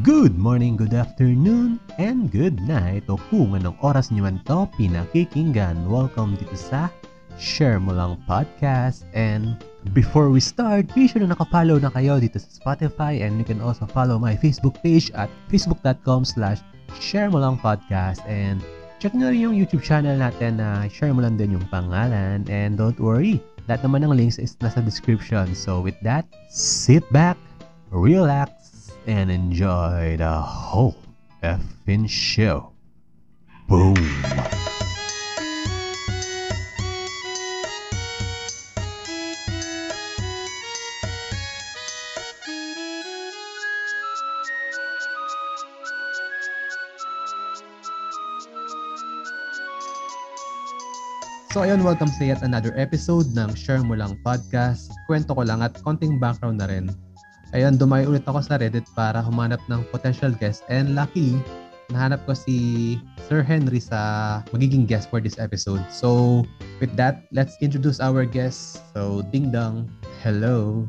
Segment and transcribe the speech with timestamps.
[0.00, 5.76] Good morning, good afternoon, and good night o kung anong oras nyo man to pinakikinggan.
[5.92, 6.88] Welcome dito sa
[7.36, 9.04] Share Mo Lang Podcast.
[9.12, 9.60] And
[9.92, 13.60] before we start, be sure na nakapollow na kayo dito sa Spotify and you can
[13.60, 16.64] also follow my Facebook page at facebook.com slash
[16.96, 18.24] Share Mo Lang Podcast.
[18.24, 18.64] And
[19.04, 22.48] check nyo rin yung YouTube channel natin na share mo lang din yung pangalan.
[22.48, 23.36] And don't worry,
[23.68, 25.52] lahat naman ng links is nasa description.
[25.52, 27.36] So with that, sit back,
[27.92, 28.59] relax,
[29.06, 30.96] and enjoy the whole
[31.42, 32.72] effing show.
[33.68, 33.96] Boom.
[51.50, 54.94] So ayun, welcome sa yet another episode ng Share Mo Lang Podcast.
[55.10, 56.94] Kwento ko lang at konting background na rin
[57.50, 61.34] ayun, dumayo ulit ako sa Reddit para humanap ng potential guest and luckily,
[61.90, 62.96] nahanap ko si
[63.26, 65.82] Sir Henry sa magiging guest for this episode.
[65.90, 66.42] So,
[66.78, 68.82] with that, let's introduce our guest.
[68.94, 69.90] So, Ding Dong,
[70.22, 70.86] hello.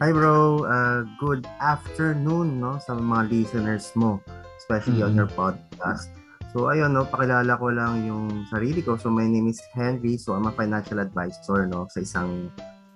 [0.00, 4.16] Hi bro, uh, good afternoon no sa mga listeners mo,
[4.56, 5.12] especially mm-hmm.
[5.12, 6.08] on your podcast.
[6.56, 8.96] So ayun no, pakilala ko lang yung sarili ko.
[8.96, 12.48] So my name is Henry, so I'm a financial advisor no sa isang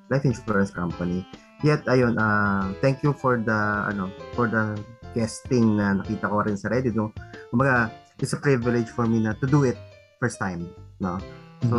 [0.09, 1.29] life insurance company.
[1.65, 4.77] Yet ayun, uh, thank you for the ano, for the
[5.17, 7.09] guesting na nakita ko rin sa Reddit no.
[7.49, 7.89] Kumbaga,
[8.21, 9.81] it's a privilege for me na to do it
[10.21, 10.69] first time,
[11.01, 11.17] no.
[11.65, 11.77] So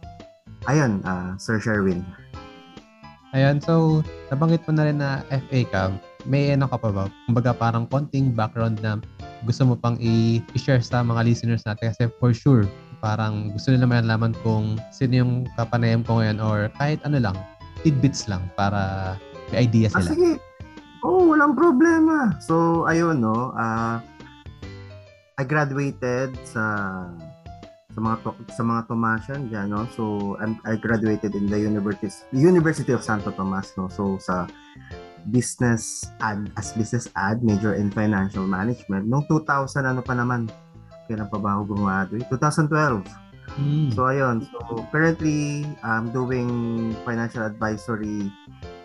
[0.00, 0.72] mm-hmm.
[0.72, 2.00] ayun, uh, Sir Sherwin.
[3.36, 4.00] Ayun, so
[4.32, 5.82] nabanggit mo na rin na FA ka.
[6.24, 7.04] May ano ka pa ba?
[7.28, 8.96] Kumbaga parang konting background na
[9.44, 12.64] gusto mo pang i-share sa mga listeners natin kasi for sure
[13.04, 17.36] parang gusto nila malaman kung sino yung kapanayam ko ngayon or kahit ano lang,
[17.84, 19.14] tidbits lang para
[19.50, 20.02] may idea sila.
[20.02, 20.30] Ah, sige.
[21.06, 22.34] Oh, walang problema.
[22.42, 23.54] So, ayun, no.
[23.54, 24.02] Uh,
[25.36, 26.64] I graduated sa
[27.96, 32.12] sa mga to, sa mga Tomasian diyan no so I'm, I graduated in the University
[32.28, 34.44] University of Santo Tomas no so sa
[35.32, 40.44] business ad as business ad major in financial management noong 2000 ano pa naman
[41.08, 43.00] kailan pa ba ako gumaduate 2012
[43.56, 43.88] mm.
[43.92, 48.32] so ayun so currently I'm doing financial advisory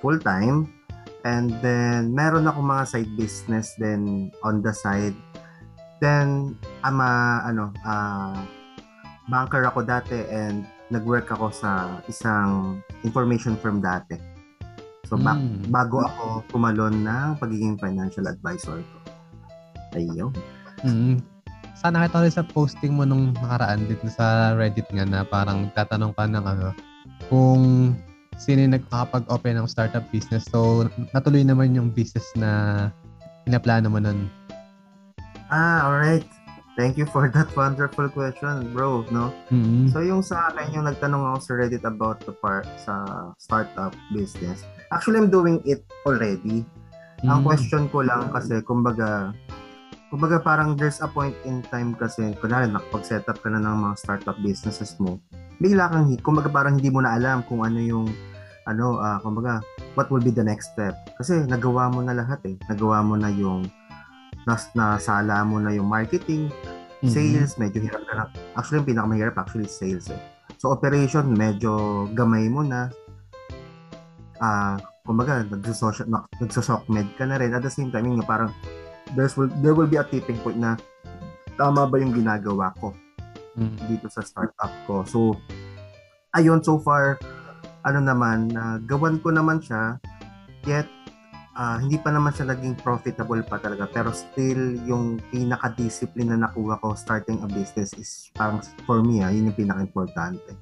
[0.02, 0.74] full time.
[1.22, 5.14] And then meron ako mga side business then on the side.
[6.02, 8.42] Then I'm a ano uh,
[9.30, 14.18] banker ako dati and nag-work ako sa isang information firm dati.
[15.06, 15.70] So ba- mm.
[15.70, 18.98] bago ako kumalon ng pagiging financial advisor ko.
[19.94, 20.34] Ayun.
[20.82, 21.22] Mm.
[21.78, 26.14] Sana kita rin sa posting mo nung nakaraan dito sa Reddit nga na parang tatanong
[26.14, 26.70] ka ng ano,
[27.32, 27.94] kung
[28.42, 30.46] sino yung nagkakapag-open ng startup business.
[30.50, 32.90] So, natuloy naman yung business na
[33.46, 34.30] pinaplano mo nun.
[35.54, 36.26] Ah, alright.
[36.80, 39.36] Thank you for that wonderful question, bro, no?
[39.52, 39.92] Mm-hmm.
[39.92, 43.04] So, yung sa akin, yung nagtanong ako sa Reddit about the part sa
[43.38, 44.64] startup business.
[44.90, 46.64] Actually, I'm doing it already.
[46.64, 47.28] Mm-hmm.
[47.28, 49.36] Ang question ko lang kasi, kumbaga,
[50.12, 53.96] kumbaga parang there's a point in time kasi, kunwari, nakapag-set up ka na ng mga
[53.96, 55.18] startup businesses mo,
[55.64, 58.12] bigla kang, kumbaga parang hindi mo na alam kung ano yung
[58.70, 59.64] ano, uh, kumbaga,
[59.96, 60.94] what will be the next step?
[61.18, 62.56] Kasi nagawa mo na lahat eh.
[62.70, 63.66] Nagawa mo na yung
[64.46, 67.10] nas nasala mo na yung marketing, mm-hmm.
[67.10, 68.30] sales, medyo hirap na.
[68.54, 70.22] Actually, yung pinakamahirap actually sales eh.
[70.62, 72.94] So, operation, medyo gamay mo na.
[74.38, 76.06] Ah, uh, kumbaga, nagsosocial,
[76.38, 77.54] nagsosokmed ka na rin.
[77.58, 78.54] At the same time, yung parang,
[79.16, 80.78] there's will, there will be a tipping point na
[81.60, 82.96] tama ba yung ginagawa ko
[83.58, 83.78] mm.
[83.88, 85.04] dito sa startup ko.
[85.06, 85.36] So,
[86.36, 87.20] ayun, so far,
[87.84, 90.00] ano naman, uh, gawan ko naman siya,
[90.66, 90.88] yet
[91.58, 93.90] uh, hindi pa naman siya naging profitable pa talaga.
[93.90, 99.32] Pero still, yung pinaka-discipline na nakuha ko starting a business is parang for me, ah,
[99.34, 100.56] yun yung pinaka-importante.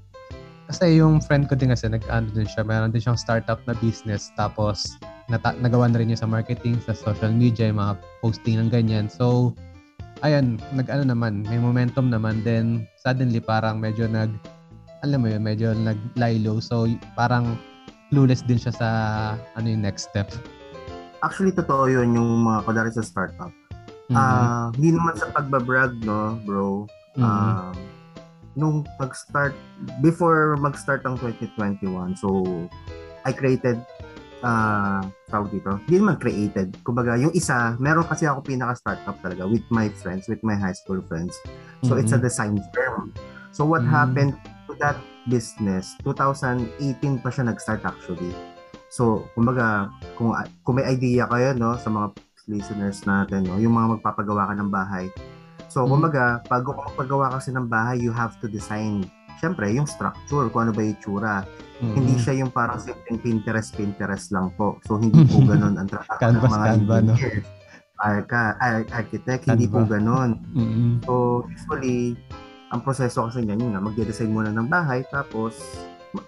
[0.69, 4.29] Kasi yung friend ko din kasi, nag-ano din siya, meron din siyang startup na business,
[4.37, 8.69] tapos nata- nagawa na rin niya sa marketing, sa social media, yung mga posting ng
[8.73, 9.05] ganyan.
[9.07, 9.53] So,
[10.25, 14.33] ayun, nag-ano naman, may momentum naman, then suddenly parang medyo nag
[14.99, 16.59] alam mo yun, medyo nag-lie low.
[16.59, 16.83] So,
[17.15, 17.55] parang
[18.11, 18.89] clueless din siya sa
[19.55, 20.27] ano yung next step.
[21.23, 23.53] Actually, totoo yun yung mga kadari sa startup.
[24.11, 24.17] Mm-hmm.
[24.17, 26.83] Uh, hindi naman sa pagbabrag, no, bro.
[27.15, 27.23] Mm-hmm.
[27.23, 27.71] Uh,
[28.59, 29.55] nung pag-start,
[30.03, 32.43] before mag-start ang 2021, so,
[33.23, 33.79] I created
[34.43, 35.01] uh,
[35.31, 36.75] tawag dito, hindi naman created.
[36.83, 40.99] Kumbaga, yung isa, meron kasi ako pinaka-startup talaga with my friends, with my high school
[41.05, 41.35] friends.
[41.83, 42.03] So, mm-hmm.
[42.03, 43.15] it's a design firm.
[43.51, 43.95] So, what mm-hmm.
[43.95, 44.33] happened
[44.79, 44.97] that
[45.27, 48.33] business, 2018 pa siya nag-start actually.
[48.89, 50.33] So, kumbaga, kung,
[50.65, 52.17] kung may idea kayo no, sa mga
[52.49, 53.61] listeners natin, no?
[53.61, 55.05] yung mga magpapagawa ka ng bahay.
[55.69, 55.91] So, mm-hmm.
[55.93, 59.05] kumbaga, pag magpagawa kasi ng bahay, you have to design,
[59.39, 61.47] syempre, yung structure, kung ano ba yung tsura.
[61.79, 61.95] Mm-hmm.
[61.95, 64.77] Hindi siya yung parang simpleng Pinterest, Pinterest lang po.
[64.83, 67.43] So, hindi po ganun ang trabaho ng mga Canva, engineers.
[67.47, 67.57] No?
[67.99, 68.55] Arca,
[68.95, 69.51] architect, Canva.
[69.55, 70.29] hindi po ganun.
[70.51, 70.91] Mm-hmm.
[71.07, 71.13] So,
[71.47, 72.19] usually,
[72.69, 75.57] ang proseso kasi niyan, yun nga, magde-design muna ng bahay, tapos,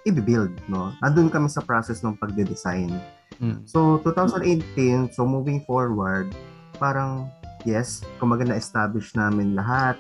[0.08, 0.94] i-build, no?
[1.02, 2.94] Nandun kami sa process ng pagde-design.
[3.42, 3.66] Mm.
[3.66, 6.30] So, 2018, so moving forward,
[6.78, 7.30] parang,
[7.66, 9.98] yes, kumaga na-establish namin lahat.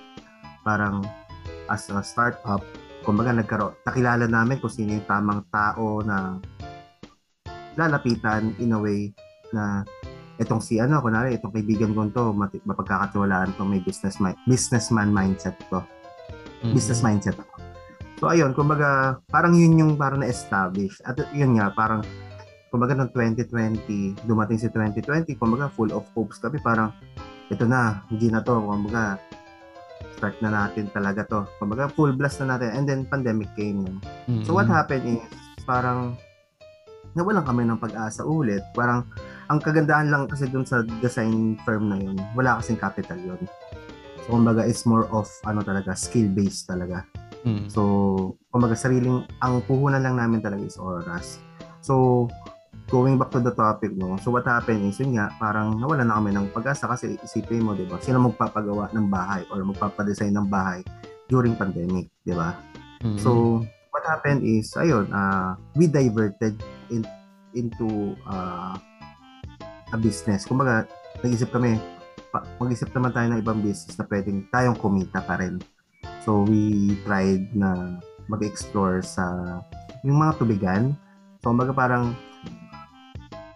[0.61, 1.01] Parang,
[1.69, 2.61] as a startup,
[3.01, 6.37] kumbaga nagkaroon, nakilala namin kung sino yung tamang tao na
[7.75, 9.09] lalapitan in a way
[9.55, 9.85] na
[10.41, 12.33] itong si ano, kunwari, itong kaibigan ko to,
[12.65, 15.81] mapagkakatiwalaan to, may business mi- businessman mindset to.
[15.81, 16.73] Mm-hmm.
[16.73, 17.45] Business mindset to.
[18.21, 21.01] So ayun, kumbaga parang yun yung parang na-establish.
[21.05, 22.05] At yun nga, parang
[22.69, 26.93] kumbaga ng 2020, dumating si 2020, kumbaga full of hopes kami, parang
[27.49, 29.17] ito na, hindi na to, kumbaga
[30.17, 31.41] start na natin talaga to.
[31.57, 33.85] Kumbaga full blast na natin and then pandemic came.
[34.27, 34.43] Mm-hmm.
[34.45, 35.23] So what happened is
[35.65, 36.17] parang
[37.13, 38.63] nawalan kami ng pag-asa ulit.
[38.71, 39.07] Parang
[39.51, 43.41] ang kagandahan lang kasi dun sa design firm na yun, wala kasing capital yun.
[44.23, 47.03] So kumbaga it's more of ano talaga, skill based talaga.
[47.43, 47.67] Mm-hmm.
[47.67, 47.81] So
[48.53, 51.41] kumbaga sariling ang puhunan lang namin talaga is oras.
[51.81, 52.27] So
[52.91, 54.19] going back to the topic, no?
[54.19, 57.71] So what happened is, yun nga, parang nawala na kami ng pag-asa kasi isipin mo,
[57.71, 57.95] di ba?
[58.03, 60.83] Sino magpapagawa ng bahay or magpapadesign ng bahay
[61.31, 62.59] during pandemic, di ba?
[62.99, 63.23] Mm-hmm.
[63.23, 63.63] So,
[63.95, 66.59] what happened is, ayun, uh, we diverted
[66.91, 67.07] in,
[67.55, 68.75] into uh,
[69.95, 70.43] a business.
[70.43, 70.83] Kumbaga,
[71.23, 71.79] nag-isip kami,
[72.35, 75.63] pa, mag-isip naman tayo ng ibang business na pwedeng tayong kumita pa rin.
[76.27, 77.97] So, we tried na
[78.27, 79.57] mag-explore sa
[80.03, 80.83] yung mga tubigan.
[81.39, 82.19] So, kumbaga parang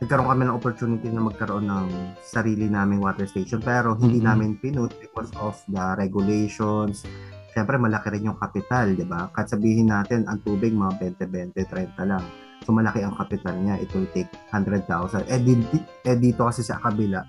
[0.03, 1.87] nagkaroon kami ng opportunity na magkaroon ng
[2.19, 4.27] sarili naming water station pero hindi mm-hmm.
[4.27, 7.07] namin pinut because of the regulations.
[7.55, 9.31] Siyempre, malaki rin yung capital, di ba?
[9.31, 12.23] Kahit sabihin natin, ang tubig, mga 20, 20, 30 lang.
[12.67, 13.79] So, malaki ang capital niya.
[13.79, 14.83] It will take 100,000.
[15.31, 15.55] Eh, di,
[16.03, 17.23] eh, dito kasi sa kabila,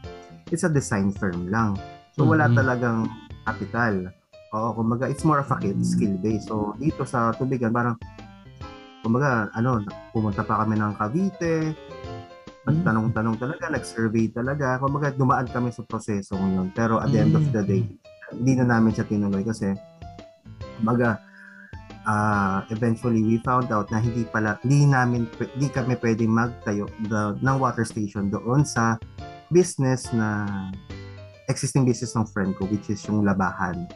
[0.50, 1.78] it's a design firm lang.
[2.18, 2.58] So, wala mm-hmm.
[2.58, 2.98] talagang
[3.46, 4.10] capital.
[4.50, 6.50] Oo, kumbaga, it's more of a skill base.
[6.50, 7.94] So, dito sa tubigan, parang,
[9.06, 9.78] kumbaga, ano,
[10.10, 11.70] pumunta pa kami ng Cavite,
[12.66, 14.82] nagtanong-tanong talaga, nag-survey talaga.
[14.82, 16.74] Kumbaga, dumaan kami sa proseso ngayon.
[16.74, 17.94] Pero at the end of the day, mm.
[18.34, 19.70] hindi na namin siya tinuloy kasi
[20.82, 21.22] kumbaga,
[22.10, 27.38] uh, eventually we found out na hindi pala, hindi namin, hindi kami pwedeng magtayo the,
[27.38, 28.98] ng water station doon sa
[29.54, 30.50] business na
[31.46, 33.86] existing business ng friend ko which is yung labahan.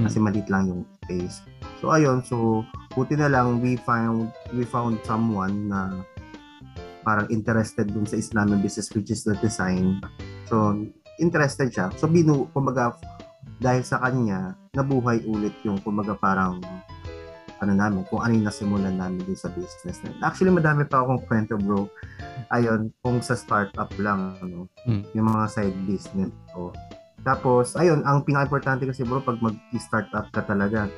[0.00, 0.24] Kasi mm.
[0.24, 1.44] maliit lang yung space.
[1.84, 2.64] So ayun, so
[2.96, 6.00] buti na lang we found we found someone na
[7.04, 10.00] parang interested dun sa Islamic business which is the design.
[10.48, 10.72] So,
[11.20, 11.92] interested siya.
[11.94, 12.96] So, binu, kumbaga,
[13.62, 16.58] dahil sa kanya, nabuhay ulit yung, kumbaga, parang,
[17.62, 20.12] ano namin, kung ano yung nasimulan namin dun sa business na.
[20.26, 21.86] Actually, madami pa akong kwento, bro.
[22.50, 25.14] Ayun, kung sa startup lang, ano, mm.
[25.14, 26.74] yung mga side business ko.
[27.24, 30.90] Tapos, ayun, ang pinaka-importante kasi, bro, pag mag-startup ka talaga,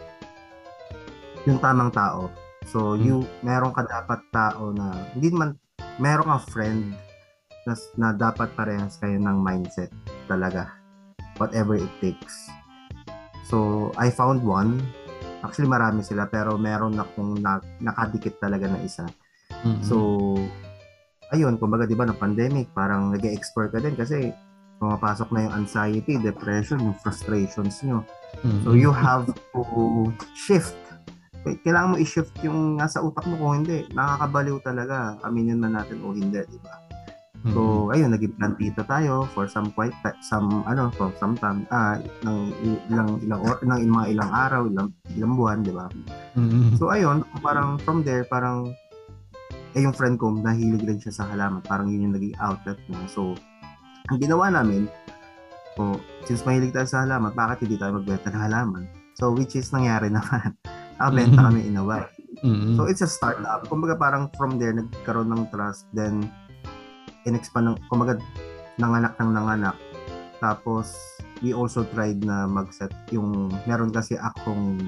[1.47, 2.33] yung tamang tao.
[2.67, 3.05] So, mm.
[3.05, 3.17] you,
[3.47, 5.55] meron ka dapat tao na, hindi man
[5.97, 6.83] meron kang friend
[7.67, 9.91] na, na dapat parehas kayo ng mindset
[10.31, 10.71] talaga.
[11.37, 12.49] Whatever it takes.
[13.47, 14.81] So, I found one.
[15.45, 19.07] Actually, marami sila pero meron akong na, nakadikit talaga na isa.
[19.63, 19.85] Mm-hmm.
[19.85, 19.97] So,
[21.31, 24.35] ayun, kumbaga 'di ba na pandemic, parang nag-explore ka din kasi
[24.83, 28.03] pumapasok na yung anxiety, depression, yung frustrations nyo.
[28.43, 28.63] Mm-hmm.
[28.65, 29.61] So, you have to
[30.35, 30.77] shift
[31.63, 33.87] kailangan mo i-shift yung nasa utak mo kung hindi.
[33.95, 35.15] Nakakabaliw talaga.
[35.23, 36.75] Aminin man natin o hindi, di ba?
[37.55, 37.95] So, mm-hmm.
[37.95, 41.95] ayun, naging plantito tayo for some quite some ano, for some time ah
[42.27, 42.51] ng
[42.91, 45.87] ilang ilang or, ng mga ilang araw, ilang ilang buwan, di ba?
[46.35, 46.75] Mm-hmm.
[46.75, 48.75] So, ayun, parang from there, parang
[49.79, 51.63] eh yung friend ko, nahilig rin siya sa halaman.
[51.63, 53.07] Parang yun yung naging outlet niya.
[53.07, 53.39] So,
[54.11, 54.91] ang ginawa namin,
[55.79, 58.91] so, since mahilig tayo sa halaman, bakit hindi tayo magbenta ng halaman?
[59.15, 60.57] So, which is nangyari naman
[60.97, 61.47] nakabenta mm-hmm.
[61.49, 62.05] kami in a way.
[62.45, 62.77] Mm-hmm.
[62.77, 63.69] So it's a startup.
[63.69, 66.29] Kumbaga parang from there nagkaroon ng trust then
[67.25, 68.21] in-expand ng kumbaga
[68.81, 69.77] nanganak ng nanganak.
[70.41, 70.97] Tapos
[71.41, 74.81] we also tried na mag-set yung meron kasi akong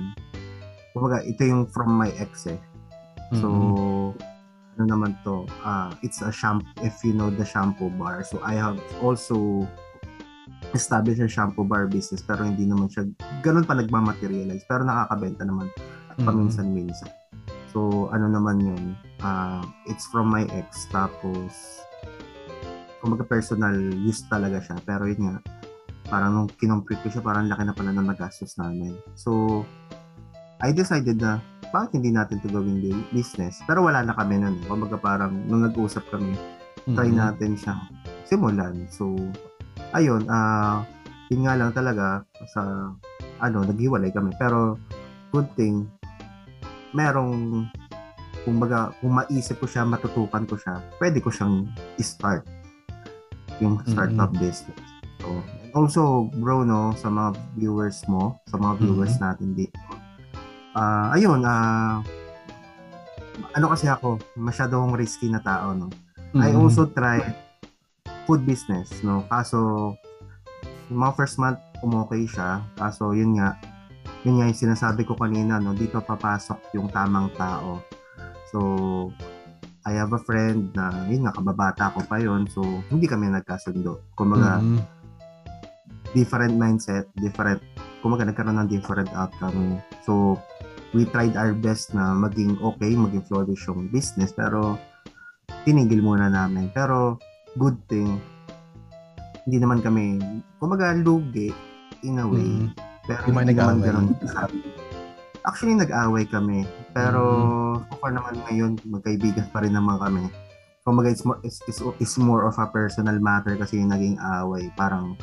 [0.92, 2.60] kumbaga ito yung from my ex eh.
[3.36, 4.80] So mm-hmm.
[4.80, 5.44] ano naman to?
[5.64, 8.24] Uh, it's a shampoo if you know the shampoo bar.
[8.24, 9.68] So I have also
[10.76, 13.08] established a shampoo bar business pero hindi naman siya
[13.40, 15.70] ganun pa nagmamaterialize pero nakakabenta naman
[16.22, 17.10] paminsan-minsan.
[17.70, 18.84] So, ano naman yun,
[19.20, 21.84] uh, it's from my ex, tapos,
[23.04, 24.76] kumbaga personal use talaga siya.
[24.82, 25.36] Pero yun nga,
[26.08, 28.96] parang nung kinompute ko siya, parang laki na pala ng nagastos namin.
[29.14, 29.62] So,
[30.58, 32.80] I decided na, bakit hindi natin to gawing
[33.12, 33.60] business?
[33.68, 34.56] Pero wala na kami nun.
[34.64, 36.34] Kumbaga parang, nung nag-usap kami,
[36.96, 37.20] try mm-hmm.
[37.20, 37.82] natin siyang
[38.24, 38.88] simulan.
[38.88, 39.12] So,
[39.92, 40.76] ayun, ah, uh,
[41.28, 42.24] yun nga lang talaga,
[42.56, 42.90] sa,
[43.44, 44.32] ano, naghiwalay kami.
[44.40, 44.80] Pero,
[45.32, 45.88] good thing,
[46.96, 47.66] merong
[48.48, 51.68] kumbaga, kung maisip ko siya, matutukan ko siya, pwede ko siyang
[52.00, 52.48] i-start
[53.60, 54.44] yung startup mm-hmm.
[54.48, 54.80] business.
[55.20, 55.28] So,
[55.76, 56.02] also,
[56.40, 59.26] bro, no, sa mga viewers mo, sa mga viewers mm-hmm.
[59.28, 59.76] natin dito,
[60.72, 62.00] uh, ayun, uh,
[63.52, 65.92] ano kasi ako, masyado akong risky na tao, no.
[66.32, 66.40] Mm-hmm.
[66.44, 67.36] I also tried
[68.24, 69.28] food business, no.
[69.28, 69.92] Kaso,
[70.88, 72.64] yung mga first month, umokay siya.
[72.80, 73.60] Kaso, yun nga,
[74.28, 77.80] yun nga yung sinasabi ko kanina, no, dito papasok yung tamang tao
[78.48, 78.60] So,
[79.84, 84.16] I have a friend na, yun nga, kababata ko pa yon So, hindi kami nagkasundo.
[84.16, 84.80] Kumbaga, mm-hmm.
[86.16, 87.60] different mindset, different,
[88.00, 89.80] kumaga nagkaroon ng different outcome.
[90.04, 90.40] So,
[90.96, 94.80] we tried our best na maging okay, maging flourish yung business, pero
[95.68, 96.72] tinigil muna namin.
[96.72, 97.20] Pero,
[97.60, 98.16] good thing,
[99.44, 100.16] hindi naman kami,
[100.56, 101.52] kumaga, lugi
[102.00, 102.64] in a way.
[102.64, 102.87] Mm-hmm.
[103.08, 104.06] Pero hindi naman ganun.
[105.48, 106.68] Actually, nag-away kami.
[106.92, 107.88] Pero, mm-hmm.
[107.88, 110.28] so far naman ngayon, magkaibigan pa rin naman kami.
[110.84, 114.68] Kumbaga, it's more, it's, it's, it's more of a personal matter kasi yung naging away.
[114.76, 115.16] Parang,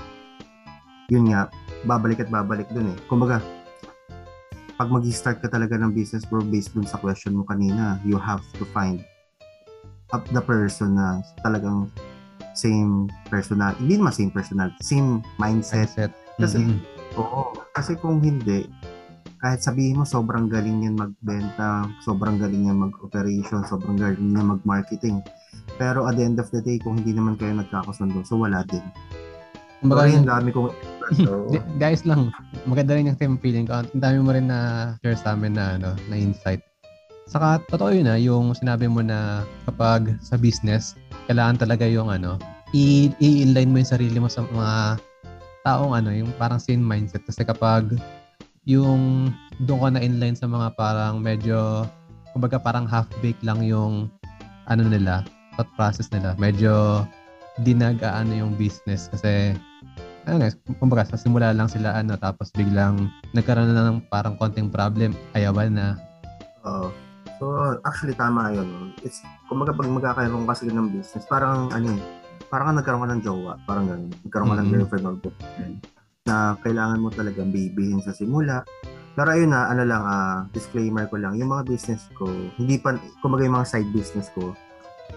[1.13, 1.53] yun nga,
[1.85, 2.97] babalik at babalik dun eh.
[3.05, 3.37] Kumbaga,
[4.81, 8.41] pag mag-start ka talaga ng business bro, based dun sa question mo kanina, you have
[8.57, 9.05] to find
[10.09, 11.85] up the person na talagang
[12.57, 15.91] same personal, hindi naman same personal, same mindset.
[15.91, 16.11] mindset.
[16.39, 16.94] Kasi, mm-hmm.
[17.15, 18.67] Oo, kasi kung hindi,
[19.43, 25.21] kahit sabihin mo sobrang galing niyan magbenta, sobrang galing niyan mag-operation, sobrang galing niyan mag-marketing.
[25.77, 28.81] Pero at the end of the day, kung hindi naman kayo nagkakasundo, so wala din.
[29.83, 30.71] Kumbaga, yung dami kong
[31.21, 31.45] so,
[31.77, 32.33] guys lang,
[32.65, 33.85] maganda rin yung team feeling ko.
[33.85, 36.65] Ang dami mo rin na share sa amin na, ano, na insight.
[37.29, 40.97] Saka, totoo yun na, ah, yung sinabi mo na kapag sa business,
[41.29, 42.41] kailangan talaga yung ano,
[42.73, 44.97] i-inline mo yung sarili mo sa mga
[45.65, 47.25] taong ano, yung parang same mindset.
[47.25, 47.97] Kasi kapag
[48.69, 49.33] yung
[49.65, 51.85] doon ko na inline sa mga parang medyo
[52.37, 54.07] kumbaga parang half-baked lang yung
[54.69, 55.25] ano nila,
[55.57, 56.37] thought process nila.
[56.37, 57.05] Medyo
[57.63, 59.55] dinagaan yung business kasi
[60.25, 60.49] ano nga,
[60.81, 63.07] kumbaga sa simula lang sila ano tapos biglang
[63.37, 65.87] nagkaroon na ng parang konting problem, ayawan na.
[66.65, 66.89] Oo.
[67.37, 67.45] So
[67.85, 68.91] actually tama 'yun.
[69.05, 72.01] It's kumbaga pag magkakaroon kasi ng business, parang ano eh,
[72.55, 74.15] parang nagkaroon ka ng jowa, parang ganun.
[74.23, 74.63] Nagkaroon ka mm-hmm.
[74.63, 75.75] ng girlfriend or boyfriend
[76.23, 78.63] na kailangan mo talagang bibihin sa simula.
[79.11, 82.95] Pero ayun na, ano lang, uh, disclaimer ko lang, yung mga business ko, hindi pa,
[83.19, 84.55] kumbaga yung mga side business ko,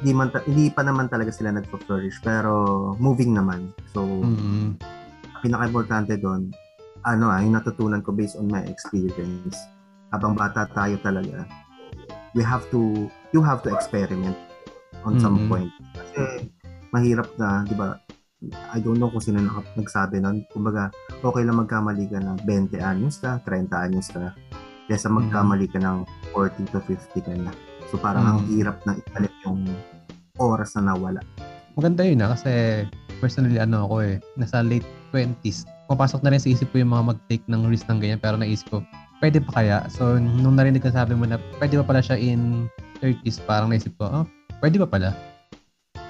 [0.02, 3.71] hindi, man, hindi pa naman talaga sila nagpo-flourish, pero moving naman.
[3.95, 4.83] So, mm-hmm.
[5.47, 6.50] pinaka-importante doon,
[7.07, 9.54] ano ah, yung natutunan ko based on my experience,
[10.11, 11.47] habang bata tayo talaga,
[12.35, 14.35] we have to, you have to experiment
[15.07, 15.23] on mm-hmm.
[15.23, 15.71] some point.
[15.95, 16.50] Kasi,
[16.92, 17.99] mahirap na, di ba,
[18.71, 19.42] I don't know kung sino
[19.75, 20.47] nagsabi nun.
[20.54, 20.95] Kumbaga,
[21.26, 24.30] okay lang magkamali ka ng 20 anyos ka, 30 anyos ka,
[24.87, 27.50] kaysa magkamali ka ng 40 to 50 ka na.
[27.90, 28.30] So parang mm.
[28.30, 29.66] ang hirap na ibalik yung
[30.38, 31.21] oras na nawala.
[31.75, 32.85] Maganda yun na ah, kasi
[33.18, 35.66] personally ano ako eh, nasa late 20s.
[35.90, 38.68] Papasok na rin sa isip ko yung mga mag-take ng risk ng ganyan pero naisip
[38.71, 38.85] ko,
[39.18, 39.76] pwede pa kaya?
[39.90, 43.95] So nung narinig ko sabi mo na pwede pa pala siya in 30s, parang naisip
[43.99, 44.25] ko, oh,
[44.62, 45.11] pwede pa pala?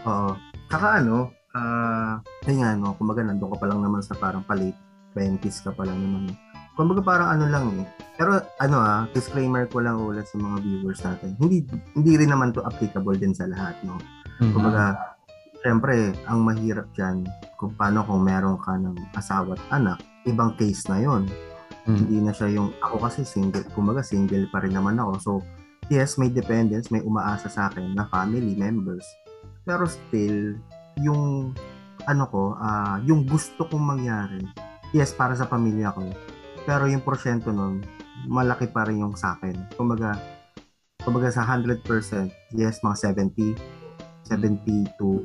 [0.04, 0.47] Oo.
[0.68, 4.44] Saka ano, ah, uh, ayun nga, no, kumbaga nandun ka pa lang naman sa parang
[4.44, 4.76] palate
[5.16, 6.36] 20s ka pa lang naman.
[6.76, 7.86] Kumbaga parang ano lang eh.
[8.14, 11.34] Pero ano ah, disclaimer ko lang ulit sa mga viewers natin.
[11.40, 13.98] Hindi hindi rin naman to applicable din sa lahat, no.
[14.38, 14.52] Mm-hmm.
[14.54, 15.16] Kumbaga,
[15.64, 17.26] syempre, ang mahirap diyan
[17.58, 19.98] kung paano kung meron ka ng asawa at anak,
[20.28, 21.26] ibang case na 'yon.
[21.26, 21.96] Mm-hmm.
[21.98, 25.12] Hindi na siya yung ako kasi single, kumbaga single pa rin naman ako.
[25.18, 25.32] So,
[25.90, 29.02] yes, may dependence, may umaasa sa akin na family members.
[29.68, 30.56] Pero still,
[30.96, 31.52] yung
[32.08, 34.40] ano ko, uh, yung gusto kong mangyari,
[34.96, 36.08] yes, para sa pamilya ko.
[36.64, 37.84] Pero yung porsyento nun,
[38.24, 39.68] malaki pa rin yung sa akin.
[39.76, 40.16] Kumbaga,
[41.04, 41.84] kumbaga sa 100%,
[42.56, 43.52] yes, mga 70,
[44.24, 45.20] 70 to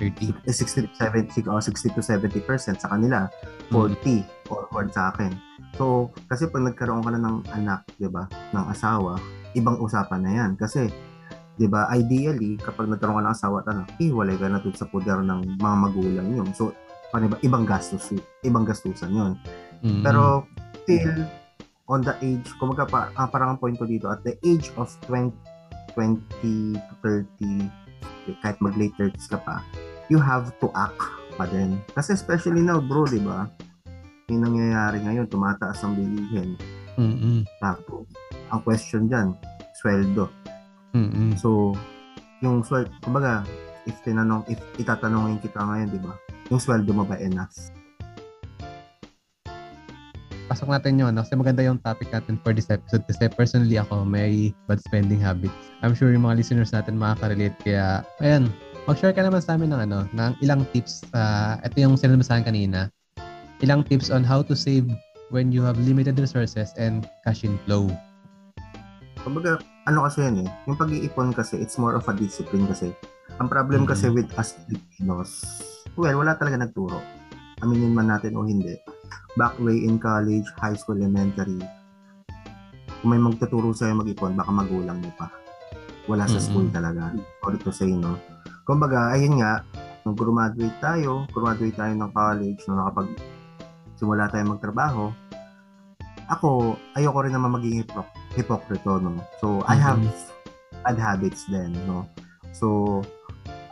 [0.00, 0.32] 30.
[0.48, 3.28] 60 to 70, oh, 60 to 70% sa kanila,
[3.68, 4.24] 40 mm.
[4.48, 5.36] forward sa akin.
[5.76, 8.24] So, kasi pag nagkaroon ka na ng anak, 'di ba,
[8.56, 9.20] ng asawa,
[9.52, 10.88] ibang usapan na 'yan kasi
[11.58, 11.90] 'di ba?
[11.90, 15.76] Ideally, kapag nagkaroon ka ng asawa at anak, iwalay ka na sa poder ng mga
[15.76, 16.46] magulang niyo.
[16.54, 16.70] So,
[17.10, 17.36] paano ba?
[17.42, 18.14] Ibang gastos,
[18.46, 19.32] ibang gastusan 'yon.
[19.82, 20.02] Mm-hmm.
[20.06, 20.46] Pero
[20.86, 21.26] still
[21.88, 24.92] on the age, kumaga pa, ah, parang ang point ko dito, at the age of
[25.08, 25.32] 20,
[25.96, 29.64] 20 to 30, kahit mag late 30s ka pa,
[30.12, 31.00] you have to act
[31.40, 31.80] pa din.
[31.96, 33.48] Kasi especially now, bro, di ba?
[34.28, 36.60] Yung nangyayari ngayon, tumataas ang bilihin.
[37.00, 37.48] Mm-mm.
[37.56, 38.04] Tapos,
[38.52, 39.32] ang question dyan,
[39.80, 40.28] sweldo.
[40.96, 41.36] Mm-mm.
[41.36, 41.74] So,
[42.40, 43.44] yung sweldo, kumbaga,
[43.84, 46.14] if tinanong, if itatanongin kita ngayon, di ba?
[46.48, 47.52] Yung sweldo mo ba enough?
[50.48, 51.20] pasok natin yun, no?
[51.22, 55.54] Kasi maganda yung topic natin for this episode kasi personally ako may bad spending habits.
[55.84, 58.48] I'm sure yung mga listeners natin makaka-relate kaya, ayan,
[58.88, 61.04] mag-share ka naman sa amin ng ano, ng ilang tips.
[61.12, 62.88] Uh, ito yung sinasabi kanina.
[63.60, 64.88] Ilang tips on how to save
[65.28, 67.84] when you have limited resources and cash inflow.
[69.20, 72.92] Kumbaga, ano kasi yan eh, yung pag-iipon kasi, it's more of a discipline kasi.
[73.40, 73.96] Ang problem mm-hmm.
[73.96, 75.30] kasi with us Filipinos,
[75.96, 77.00] well, wala talaga nagturo.
[77.64, 78.76] Aminin man natin o hindi
[79.40, 81.62] back way in college, high school, elementary,
[82.98, 85.30] kung may magtuturo sa'yo mag-ipon, baka magulang mo pa.
[86.10, 86.44] Wala sa mm-hmm.
[86.44, 87.14] school talaga.
[87.40, 88.18] Sorry to say, no?
[88.66, 89.62] Kumbaga, ayun nga,
[90.02, 93.08] nung graduate tayo, graduate tayo ng college, nung nakapag
[93.94, 95.04] simula tayo magtrabaho,
[96.28, 99.20] ako, ayoko rin naman maging hipok hipokrito, no?
[99.40, 99.72] So, mm-hmm.
[99.72, 100.02] I have
[100.84, 102.08] bad habits din, no?
[102.52, 103.00] So,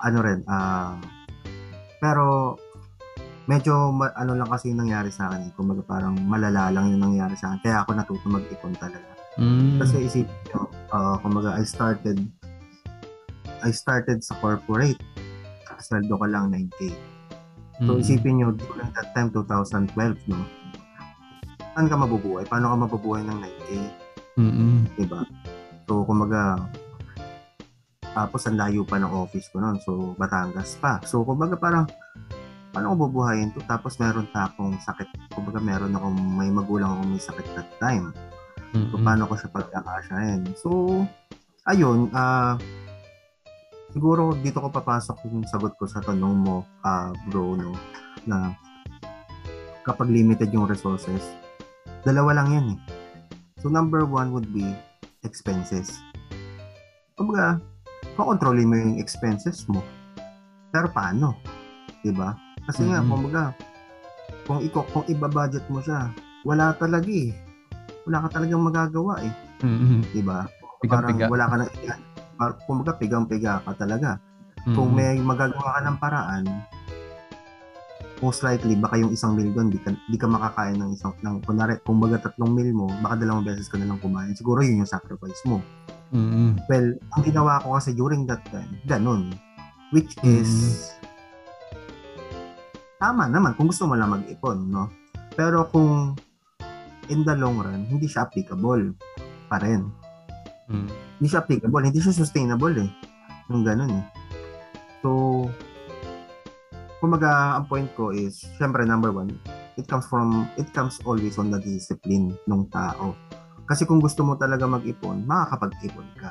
[0.00, 0.96] ano rin, uh,
[1.98, 2.56] pero
[3.46, 5.54] medyo ma- ano lang kasi yung nangyari sa akin.
[5.54, 7.60] Kumbaga parang malala lang yung nangyari sa akin.
[7.62, 9.06] Kaya ako natuto mag-ipon talaga.
[9.38, 9.78] Mm.
[9.80, 12.18] Kasi isip nyo, uh, kumbaga I started
[13.64, 15.00] I started sa corporate.
[15.76, 16.90] Sweldo ko lang 9K.
[17.84, 18.02] So mm.
[18.02, 19.92] isipin nyo, during that time, 2012,
[20.32, 20.40] no?
[21.76, 22.48] Saan ka mabubuhay?
[22.48, 23.70] Paano ka mabubuhay ng 9K?
[24.36, 25.00] Mm-hmm.
[25.00, 25.24] Diba?
[25.88, 26.60] So, kumbaga,
[28.16, 29.80] tapos ang layo pa ng office ko noon.
[29.84, 31.00] So, Batangas pa.
[31.04, 31.88] So, kumbaga parang
[32.72, 33.64] paano ko bubuhayin to?
[33.64, 35.08] Tapos meron pa akong sakit.
[35.32, 38.12] Kumbaga meron akong, may magulang akong may sakit that time.
[38.72, 38.92] Mm-hmm.
[38.92, 40.40] So, paano ko siya pagkakasyahin?
[40.60, 40.70] So,
[41.68, 42.84] ayun, ah, uh,
[43.96, 47.72] siguro dito ko papasok yung sagot ko sa tanong mo, uh, bro, no,
[48.28, 48.52] na
[49.88, 51.24] kapag limited yung resources,
[52.04, 52.78] dalawa lang yan eh.
[53.66, 54.62] So, number one would be
[55.26, 55.90] expenses.
[57.18, 57.58] Kumbaga,
[58.14, 59.82] makontrolin mo yung expenses mo.
[60.70, 61.34] Pero paano?
[62.06, 62.38] Diba?
[62.62, 62.94] Kasi mm-hmm.
[62.94, 63.42] nga, kumbaga,
[64.46, 66.14] kung, iko, kung iba-budget mo siya,
[66.46, 67.34] wala talaga eh.
[68.06, 69.34] Wala ka talagang magagawa eh.
[69.66, 70.00] Mm-hmm.
[70.14, 70.46] Diba?
[70.86, 71.66] Parang wala ka na,
[72.70, 74.22] kumbaga, pigang-piga ka talaga.
[74.62, 74.74] Mm-hmm.
[74.78, 76.42] Kung may magagawa ka ng paraan,
[78.24, 81.44] most likely, baka yung isang meal doon, di ka, di ka makakain ng isang, ng,
[81.44, 84.32] kunwari, kung baga tatlong meal mo, baka dalawang beses ka na lang kumain.
[84.32, 85.60] Siguro yun yung sacrifice mo.
[86.14, 86.70] Mm-hmm.
[86.70, 89.36] Well, ang ginawa ko kasi during that time, ganun.
[89.92, 90.96] Which is, mm-hmm
[92.96, 94.88] tama naman kung gusto mo lang mag-ipon, no?
[95.36, 96.16] Pero kung
[97.12, 98.96] in the long run, hindi siya applicable
[99.46, 99.92] pa rin.
[100.66, 100.88] Mm.
[101.20, 102.90] Hindi siya applicable, hindi siya sustainable eh.
[103.52, 104.04] Yung ganun eh.
[105.04, 105.10] So,
[106.98, 109.34] kumaga, ang point ko is, syempre, number one,
[109.76, 113.16] it comes from, it comes always on the discipline ng tao.
[113.66, 116.30] Kasi kung gusto mo talaga mag-ipon, makakapag-ipon ka.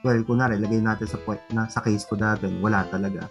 [0.00, 3.28] Well, kunwari, lagay natin sa point, na sa case ko dati, wala talaga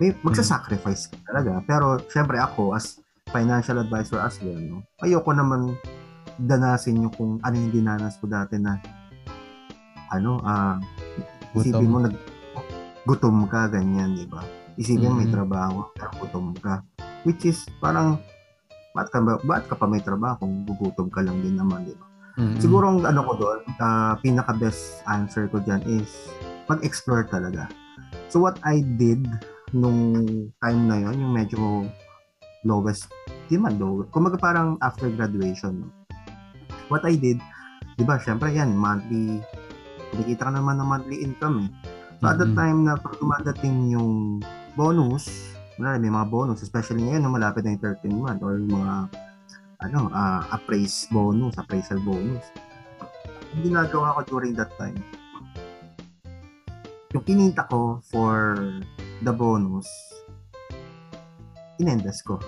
[0.00, 1.60] may magsa-sacrifice ka talaga.
[1.68, 4.80] Pero syempre ako as financial advisor as well, no?
[5.04, 5.76] Ayoko naman
[6.40, 8.80] danasin yung kung ano yung dinanas ko dati na
[10.08, 12.16] ano, ah uh, isipin mo nag
[13.04, 14.40] gutom ka ganyan, di ba?
[14.78, 15.18] Isipin mm-hmm.
[15.24, 16.84] may trabaho pero gutom ka.
[17.26, 18.20] Which is parang
[18.94, 21.94] ba't ka, ba, ba't ka pa may trabaho kung gugutom ka lang din naman, di
[21.94, 22.06] ba?
[22.38, 22.58] Mm-hmm.
[22.62, 26.10] Siguro ang ano ko doon, uh, pinaka best answer ko diyan is
[26.70, 27.66] mag-explore talaga.
[28.30, 29.26] So what I did
[29.74, 30.24] nung
[30.62, 31.86] time na yon yung medyo
[32.66, 33.10] lowest,
[33.50, 35.86] di man low, kumaga parang after graduation.
[35.86, 35.88] No?
[36.90, 37.38] What I did,
[37.94, 39.42] di ba, syempre yan, monthly,
[40.10, 41.70] kumikita ka naman ng monthly income eh.
[42.20, 42.32] So mm-hmm.
[42.34, 44.42] at the time na pag dumadating yung
[44.80, 48.72] bonus, wala, may mga bonus, especially ngayon na malapit na yung 13 month or yung
[48.72, 49.12] mga
[49.84, 52.48] ano, uh, appraise bonus, appraisal bonus.
[53.52, 54.96] Yung ginagawa ko during that time,
[57.12, 58.56] yung kinita ko for
[59.20, 59.84] the bonus,
[61.76, 62.40] inendas ko.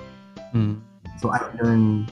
[0.56, 0.80] Mm.
[1.20, 2.08] So, I learned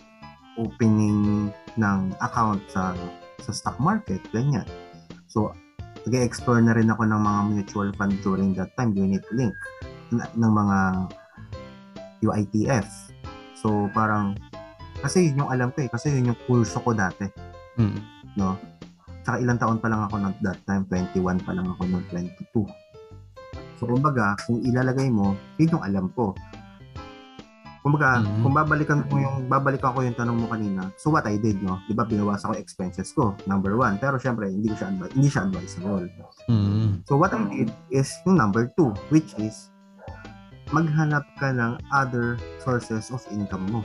[0.61, 1.49] opening
[1.81, 2.93] ng account sa
[3.41, 4.69] sa stock market, ganyan.
[5.33, 5.57] So,
[6.05, 9.57] nag-explore na rin ako ng mga mutual fund during that time, unit link,
[10.13, 10.79] ng mga
[12.21, 12.87] UITF.
[13.57, 14.37] So, parang,
[15.01, 17.29] kasi yun yung alam ko eh, kasi yun yung kurso ko dati.
[17.81, 18.01] Mm.
[18.37, 18.57] No?
[19.25, 22.67] Tsaka ilang taon pa lang ako ng that time, 21 pa lang ako ng 22.
[23.81, 26.37] So, kumbaga, kung ilalagay mo, yun yung alam ko.
[27.81, 28.45] Kumbaga, mm-hmm.
[28.45, 31.81] kung babalikan mo yung, babalikan ko yung tanong mo kanina, so what I did, no?
[31.89, 33.97] Di ba, binawasan ko expenses ko, number one.
[33.97, 36.05] Pero syempre, hindi ko siya, advi- hindi siya advisable.
[36.53, 37.09] Mm-hmm.
[37.09, 39.70] So what I did is yung number two, which is,
[40.71, 43.83] maghanap ka ng other sources of income mo.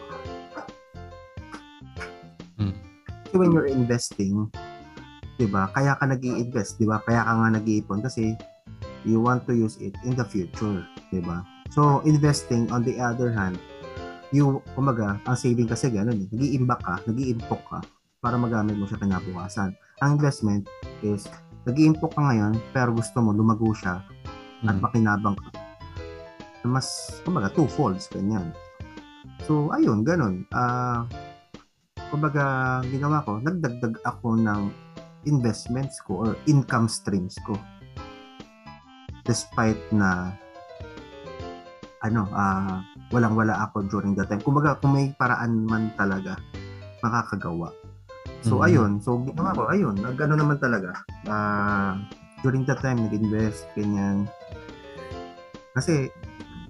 [2.62, 2.78] Hmm.
[3.34, 4.50] So when you're investing,
[5.42, 5.74] 'di ba?
[5.74, 7.02] Kaya ka nag-i-invest, 'di ba?
[7.04, 8.38] Kaya ka nga nag-iipon kasi
[9.06, 11.42] you want to use it in the future, 'di ba?
[11.74, 13.58] So investing on the other hand,
[14.30, 16.28] you kumaga, ang saving kasi ganun, eh.
[16.30, 17.80] nag-iimbak ka, nag-iimpok ka
[18.22, 19.74] para magamit mo siya kinabukasan.
[20.06, 20.70] Ang investment
[21.02, 21.26] is
[21.66, 24.06] nag-iimpok ka ngayon pero gusto mo lumago siya
[24.66, 24.86] at hmm.
[24.86, 25.55] makinabang ka
[26.68, 28.52] mas, kumbaga, two folds, ganyan.
[29.46, 30.50] So, ayun, ganun.
[30.50, 31.06] Uh,
[32.10, 34.74] kumbaga, ginawa ko, nagdagdag ako ng
[35.26, 37.58] investments ko or income streams ko.
[39.26, 40.34] Despite na,
[42.06, 44.42] ano, uh, walang-wala ako during that time.
[44.42, 46.38] Kumbaga, kung may paraan man talaga,
[47.02, 47.74] makakagawa.
[48.46, 48.68] So, mm-hmm.
[48.70, 48.92] ayun.
[49.02, 49.98] So, ginawa ko, ayun.
[49.98, 50.94] Nagano naman talaga.
[51.26, 51.98] Uh,
[52.46, 54.30] during that time, nag-invest, ganyan.
[55.74, 56.14] Kasi,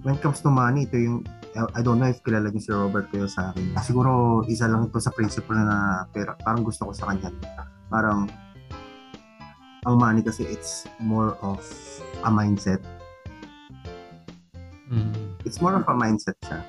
[0.06, 1.26] when it comes to money, ito yung
[1.74, 3.74] I don't know if kilala niyo si Robert kayo sa akin.
[3.82, 7.34] Siguro isa lang ito sa principle na pero parang gusto ko sa kanya.
[7.90, 8.30] Parang
[9.82, 11.58] ang money kasi it's more of
[12.22, 12.78] a mindset.
[14.86, 15.10] Mm.
[15.42, 16.62] It's more of a mindset siya.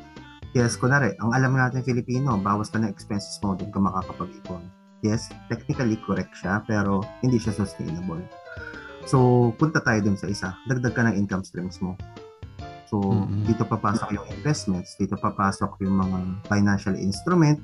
[0.57, 4.65] Yes, kunwari, ang alam natin Filipino, bawas ka ng expenses mo doon ka makakapag-ipon.
[5.05, 8.25] Yes, technically correct siya, pero hindi siya sustainable.
[9.05, 10.57] So, punta tayo dun sa isa.
[10.65, 11.93] Dagdag ka ng income streams mo
[12.87, 13.43] So, mm-hmm.
[13.51, 17.59] dito papasok yung investments, dito papasok yung mga financial instrument,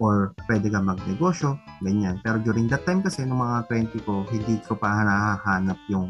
[0.00, 2.16] or pwede ka magnegosyo, ganyan.
[2.24, 6.08] Pero during that time kasi, nung mga 20 ko, hindi ko pa nahahanap yung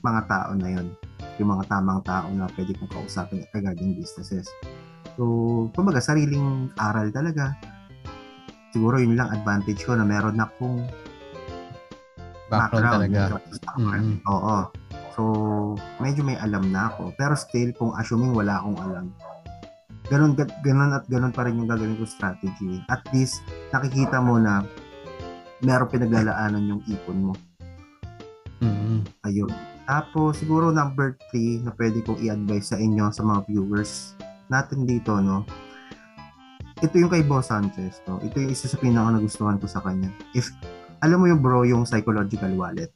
[0.00, 0.88] mga tao na yun.
[1.36, 4.48] Yung mga tamang tao na pwede kong kausapin regarding businesses.
[5.20, 7.52] So, kumbaga, sariling aral talaga.
[8.72, 10.80] Siguro yun lang advantage ko na meron na akong
[12.48, 13.20] background, background talaga.
[13.76, 14.16] Mm-hmm.
[14.32, 14.56] Oo.
[15.16, 15.24] So,
[15.98, 17.16] medyo may alam na ako.
[17.16, 19.06] Pero still, kung assuming wala akong alam,
[20.12, 22.84] ganun, ganun at ganun pa rin yung gagawin ko strategy.
[22.92, 23.40] At least,
[23.72, 24.60] nakikita mo na
[25.64, 27.34] meron pinaglalaanan yung ipon mo.
[28.60, 28.98] Mm-hmm.
[29.24, 29.52] Ayun.
[29.86, 34.18] Tapos, siguro number three na pwede kong i-advise sa inyo, sa mga viewers
[34.52, 35.46] natin dito, no?
[36.84, 38.20] Ito yung kay Boss Sanchez, no?
[38.20, 40.12] Ito yung isa sa pinaka nagustuhan ko sa kanya.
[40.36, 40.52] If,
[41.00, 42.92] alam mo yung bro, yung psychological wallet.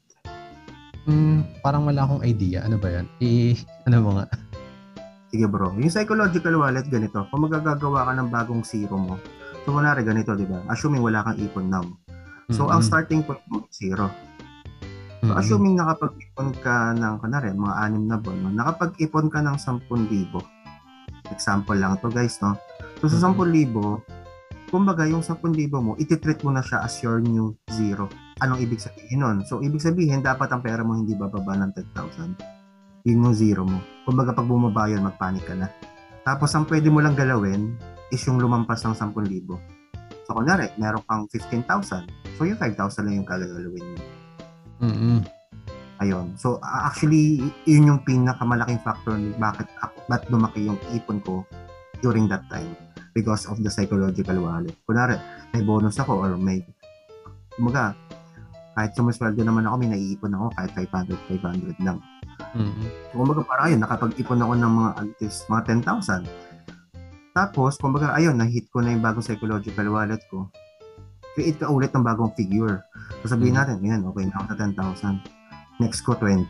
[1.09, 2.61] Hmm, parang wala akong idea.
[2.61, 3.05] Ano ba yan?
[3.21, 3.57] I,
[3.89, 4.25] ano mo nga?
[5.31, 9.15] Sige bro, yung psychological wallet ganito, kung magagagawa ka ng bagong zero mo,
[9.63, 10.59] so kunwari ganito, di ba?
[10.67, 11.87] Assuming wala kang ipon now.
[12.51, 12.75] So, mm-hmm.
[12.75, 14.11] ang starting point mo zero.
[15.23, 15.39] So, mm-hmm.
[15.39, 18.51] assuming nakapag-ipon ka ng, kunwari, mga anim na buwan, no?
[18.51, 19.87] nakapag-ipon ka ng 10,000.
[21.31, 22.59] Example lang to guys, no?
[22.99, 23.71] So, sa 10,000,
[24.67, 25.47] kumbaga, yung 10,000
[25.79, 29.37] mo, ititreat mo na siya as your new zero anong ibig sabihin nun?
[29.45, 33.05] So, ibig sabihin, dapat ang pera mo hindi bababa ng 10,000.
[33.05, 33.79] Yun yung zero mo.
[34.05, 35.69] Kumbaga, pag bumaba yun, magpanik ka na.
[36.25, 37.77] Tapos, ang pwede mo lang galawin
[38.09, 39.45] is yung lumampas ng 10,000.
[40.25, 42.09] So, kunwari, meron kang 15,000.
[42.37, 43.97] So, yung 5,000 lang yung kagagalawin mo.
[44.81, 45.17] Mm-hmm.
[46.01, 46.33] Ayun.
[46.33, 49.69] So, actually, yun yung pinakamalaking factor bakit
[50.09, 51.45] ba't lumaki yung ipon ko
[52.01, 52.73] during that time
[53.13, 54.73] because of the psychological wallet.
[54.89, 55.21] Kunwari,
[55.53, 56.65] may bonus ako or may,
[57.53, 57.93] kumaga,
[58.71, 61.99] kahit sumusweldo naman ako, may naiipon ako kahit 500, 500 lang.
[62.55, 62.87] Mm-hmm.
[63.11, 65.07] Kumbaga parang ayun, nakapag-ipon ako ng mga at
[65.51, 67.31] mga 10,000.
[67.31, 70.47] Tapos, kumbaga ayun, na-hit ko na yung bagong psychological wallet ko.
[71.35, 72.83] Create ka ulit ng bagong figure.
[73.23, 73.79] So sabihin mm-hmm.
[73.79, 74.57] natin, yan, okay na ako sa
[75.19, 75.83] 10,000.
[75.83, 76.47] Next ko 20.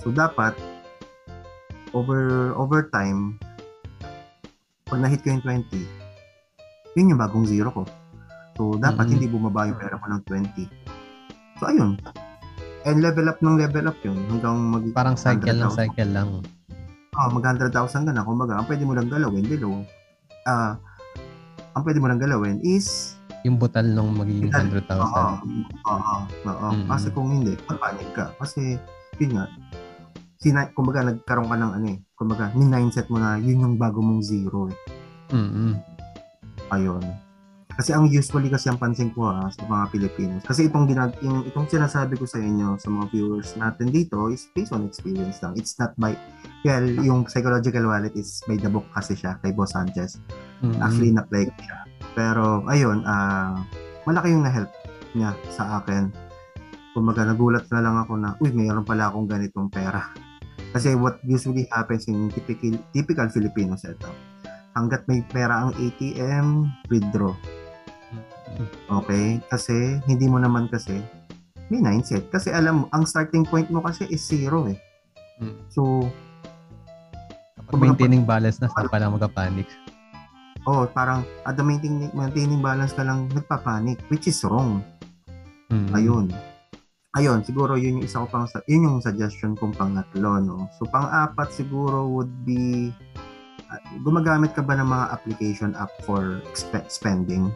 [0.00, 0.56] So dapat,
[1.94, 3.38] over over time,
[4.88, 6.04] pag na-hit ko yung 20,
[6.94, 7.82] yun yung bagong zero ko.
[8.54, 9.12] So, dapat mm-hmm.
[9.18, 10.83] hindi bumaba yung pera ko ng 20.
[11.64, 11.96] So, ayun.
[12.84, 14.84] And level up ng level up yun hanggang mag...
[14.92, 16.44] Parang cycle lang, cycle lang.
[17.16, 17.72] Oh, mag 100,000
[18.04, 18.20] ka na.
[18.20, 19.80] Kumbaga, ang pwede mo lang galawin, below.
[20.44, 23.16] Ah, uh, ang pwede mo lang galawin is...
[23.48, 24.92] Yung butal nung magiging 100,000.
[24.92, 25.24] Oo,
[25.88, 26.68] oo, oo.
[26.84, 28.36] Kasi kung hindi, papanig ka.
[28.36, 28.76] Kasi,
[29.16, 29.48] yun nga,
[30.36, 31.98] sina, kumbaga, nagkaroon ka ng ano eh.
[32.12, 34.76] Kumbaga, ni-mindset mo na yun yung bago mong zero eh.
[35.32, 35.72] Mm-hmm.
[36.76, 37.23] Ayun.
[37.74, 40.42] Kasi ang usually kasi ang pansin ko ha, sa mga Pilipinos.
[40.46, 44.46] Kasi itong, ginag- yung, itong sinasabi ko sa inyo, sa mga viewers natin dito, is
[44.54, 45.58] based on experience lang.
[45.58, 46.14] It's not by,
[46.62, 50.22] well, yung psychological wallet is by the book kasi siya, kay Boss Sanchez.
[50.62, 50.80] Mm-hmm.
[50.86, 51.78] Actually, na-play siya.
[52.14, 53.58] Pero, ayun, uh,
[54.06, 54.70] malaki yung na-help
[55.18, 56.14] niya sa akin.
[56.94, 60.14] Kumaga, nagulat na lang ako na, uy, mayroon pala akong ganitong pera.
[60.70, 64.14] Kasi what usually happens in typical, typical Filipino setup,
[64.78, 67.34] hanggat may pera ang ATM, withdraw
[69.02, 69.40] Okay?
[69.48, 71.00] Kasi, hindi mo naman kasi
[71.72, 72.28] may mindset.
[72.28, 74.78] Kasi alam mo, ang starting point mo kasi is zero eh.
[75.40, 75.56] Hmm.
[75.72, 76.08] So,
[77.74, 79.66] maintaining balance na sa pala magka-panic.
[80.64, 84.80] Oh, parang at the maintaining, maintaining balance ka lang nagpa-panic, which is wrong.
[85.68, 85.92] Mm-hmm.
[85.92, 86.26] Ayun.
[87.14, 90.66] Ayun, siguro yun yung isa ko pang, yun yung suggestion kong pangatlo, no?
[90.80, 92.90] So, pang-apat siguro would be,
[93.70, 97.54] uh, gumagamit ka ba ng mga application app for exp- spending?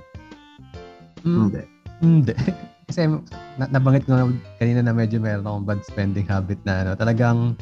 [1.24, 1.38] Mm.
[1.48, 1.62] Hindi.
[2.02, 2.35] Hindi.
[2.88, 3.04] Kasi
[3.61, 7.52] na- nabanggit ko na kanina na medyo meron akong bad spending habit na ano, talagang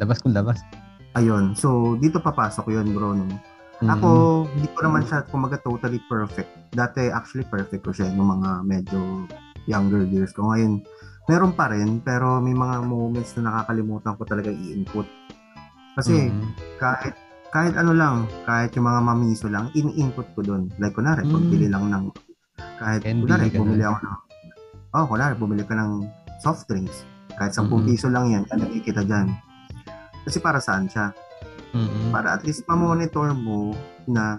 [0.00, 0.64] labas kung labas.
[1.12, 1.52] Ayun.
[1.52, 3.12] So, dito papasok yun, bro.
[3.12, 3.28] No?
[3.28, 3.92] Mm-hmm.
[3.98, 4.08] Ako,
[4.48, 6.48] hindi ko naman siya kumaga totally perfect.
[6.72, 9.28] Dati, actually, perfect ko siya nung mga medyo
[9.68, 10.48] younger years ko.
[10.48, 10.80] Ngayon,
[11.28, 15.04] meron pa rin, pero may mga moments na nakakalimutan ko talaga i-input.
[16.00, 16.80] Kasi, mm-hmm.
[16.80, 17.12] kahit
[17.52, 20.72] kahit ano lang, kahit yung mga mamiso lang, in-input ko doon.
[20.80, 21.36] Like, kunwari, mm.
[21.36, 22.08] pagbili lang ng,
[22.82, 24.16] kahit, NBA kunwari, bumili ako ng,
[24.94, 26.06] oh, kunwari, bumili ka ng
[26.42, 27.06] soft drinks.
[27.38, 27.86] Kahit 10 mm-hmm.
[27.88, 29.30] piso lang yan, kalagay kita dyan.
[30.26, 31.14] Kasi para saan siya?
[31.72, 32.12] Mm-hmm.
[32.12, 33.72] Para at least ma-monitor mo
[34.04, 34.36] na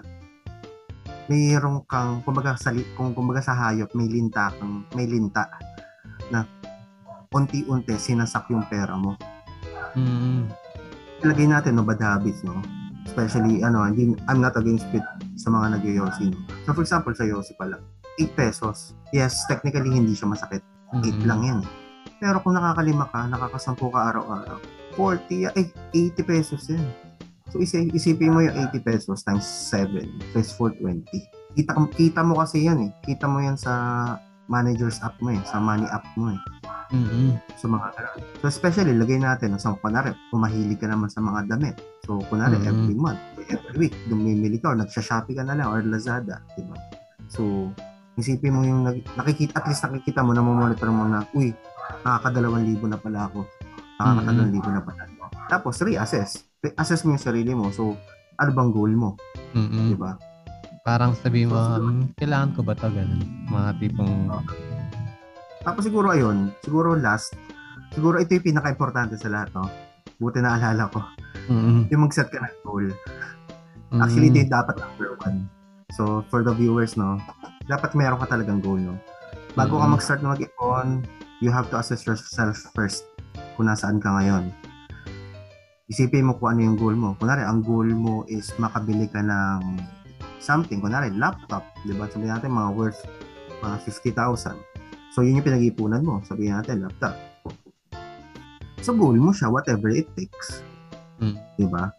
[1.26, 5.48] mayroong kang, kumbaga sa, kung kumbaga sa hayop, may linta kang, may linta
[6.28, 6.44] na
[7.34, 9.18] unti-unti sinasak yung pera mo.
[9.98, 10.38] Mm-hmm.
[11.24, 12.60] Ilagay natin, no, bad habits, no?
[13.04, 15.04] Especially, ano, hindi, I'm not against it
[15.36, 16.30] sa mga nag-yosi.
[16.30, 16.38] No?
[16.64, 17.80] So, for example, sa yosi pala,
[18.20, 18.94] 8 pesos.
[19.10, 20.62] Yes, technically hindi siya masakit.
[20.90, 21.26] 8 mm-hmm.
[21.26, 21.60] lang yan.
[22.22, 24.58] Pero kung nakakalima ka, nakakasampu ka araw-araw,
[24.96, 26.84] 40, ay 80 pesos yan.
[27.50, 31.06] So isip, isipin mo yung 80 pesos times 7, so it's 420.
[31.54, 32.90] Kita, kita mo kasi yan eh.
[33.06, 33.72] Kita mo yan sa
[34.50, 36.40] manager's app mo eh, sa money app mo eh.
[36.94, 37.28] Mm-hmm.
[37.58, 37.94] So mga
[38.42, 41.76] So especially, lagay natin, so kunwari, pumahilig ka naman sa mga damit.
[42.06, 42.70] So kunwari, mm-hmm.
[42.70, 46.76] every month, every week, dumimili ka or nagsha-shopee ka na lang or Lazada, di ba?
[47.30, 47.72] So,
[48.14, 48.86] isipin mo yung
[49.18, 51.50] nakikita, at least nakikita mo, na monitor mo na, uy,
[52.06, 53.46] nakakadalawang libo na pala ako.
[53.98, 54.56] Nakakadalawang mm-hmm.
[54.58, 55.24] libo na pala ako.
[55.50, 56.30] Tapos, reassess.
[56.62, 57.74] Reassess mo yung sarili mo.
[57.74, 57.98] So,
[58.38, 59.10] ano bang goal mo?
[59.54, 59.86] Mm-hmm.
[59.90, 60.14] Di ba?
[60.86, 62.86] Parang sabi mo, so, um, kailangan ko ba ito?
[62.86, 63.22] Ganun.
[63.50, 64.14] Mga tipong...
[65.64, 67.32] Tapos siguro ayun, siguro last,
[67.96, 69.64] siguro ito yung pinaka-importante sa lahat, no?
[70.20, 71.00] Buti na alala ko.
[71.48, 71.88] Mm-hmm.
[71.88, 72.86] Yung mag-set ka ng goal.
[73.96, 74.44] Actually, mm-hmm.
[74.44, 75.38] ito yung dapat number one.
[75.96, 77.22] So, for the viewers, no,
[77.64, 78.96] dapat meron ka talagang goal, no?
[79.54, 79.92] Bago mm-hmm.
[79.92, 81.06] ka mag-start na mag-ipon,
[81.40, 83.08] you have to assess yourself first
[83.54, 84.50] kung nasaan ka ngayon.
[85.88, 87.12] Isipin mo kung ano yung goal mo.
[87.20, 89.78] Kunwari, ang goal mo is makabili ka ng
[90.40, 90.80] something.
[90.80, 91.64] Kunwari, laptop.
[91.84, 92.08] Di ba?
[92.08, 93.00] Sabihin natin mga worth
[93.60, 94.56] mga 50,000.
[95.12, 96.24] So, yun yung pinag-ipunan mo.
[96.26, 97.14] Sabihin natin, laptop.
[98.82, 100.64] So, goal mo siya, whatever it takes.
[101.22, 101.36] Mm.
[101.56, 101.92] Di ba?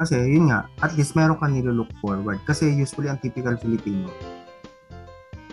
[0.00, 2.40] Kasi, yun nga, at least meron ka nilo-look forward.
[2.48, 4.08] Kasi usually, ang typical Filipino,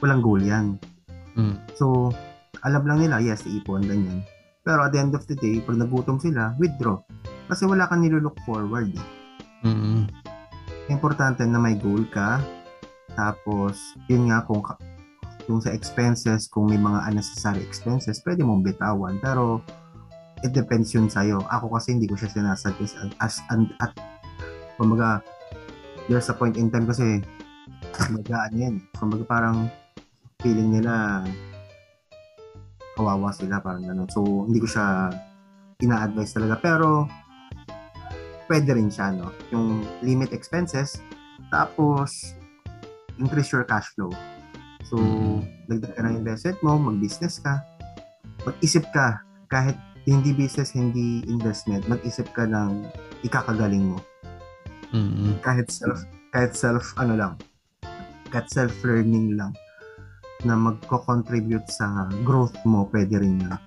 [0.01, 0.77] walang goal yan.
[1.38, 1.57] Mm.
[1.77, 2.13] So,
[2.65, 4.25] alam lang nila, yes, iipon, ganyan.
[4.67, 6.99] Pero at the end of the day, pag nagutom sila, withdraw.
[7.47, 8.91] Kasi wala kang nilook forward.
[8.91, 9.07] Eh.
[9.63, 10.12] Mm-hmm.
[10.91, 12.43] Importante na may goal ka.
[13.15, 13.79] Tapos,
[14.12, 14.60] yun nga, kung,
[15.47, 19.15] kung sa expenses, kung may mga unnecessary expenses, pwede mong bitawan.
[19.23, 19.63] Pero,
[20.43, 21.41] it depends yun sa'yo.
[21.47, 23.95] Ako kasi hindi ko siya sinasuggest as, as and, at
[24.75, 25.23] kumbaga,
[26.12, 27.23] there's a point in time kasi
[27.95, 28.75] kumbaga ano yan.
[28.99, 29.71] Kumbaga parang
[30.41, 31.26] feeling nila
[32.97, 34.10] kawawa sila, parang gano'n.
[34.10, 35.13] So, hindi ko siya
[35.82, 36.58] ina-advise talaga.
[36.58, 37.06] Pero,
[38.50, 39.30] pwede rin siya, no?
[39.54, 40.97] Yung limit expenses,
[41.54, 42.34] tapos,
[43.21, 44.10] increase your cash flow.
[44.89, 45.69] So, mm-hmm.
[45.69, 47.62] dagdag ka ng investment mo, mag-business ka,
[48.50, 49.21] mag-isip ka,
[49.54, 49.78] kahit
[50.10, 52.88] hindi business, hindi investment, mag-isip ka ng
[53.21, 54.00] ikakagaling mo.
[54.89, 55.43] Mm-hmm.
[55.45, 56.02] Kahit self,
[56.34, 57.34] kahit self, ano lang,
[58.32, 59.54] kahit self-learning lang
[60.45, 63.58] na magko-contribute sa growth mo, pwede rin na.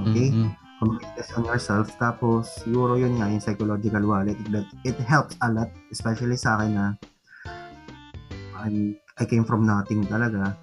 [0.00, 0.32] Okay?
[0.32, 0.50] Mm-hmm.
[0.78, 1.86] Commitment on yourself.
[1.98, 4.38] Tapos, siguro yun nga, yung psychological wallet.
[4.52, 6.86] That it helps a lot, especially sa akin na
[8.58, 10.54] I'm, I came from nothing talaga.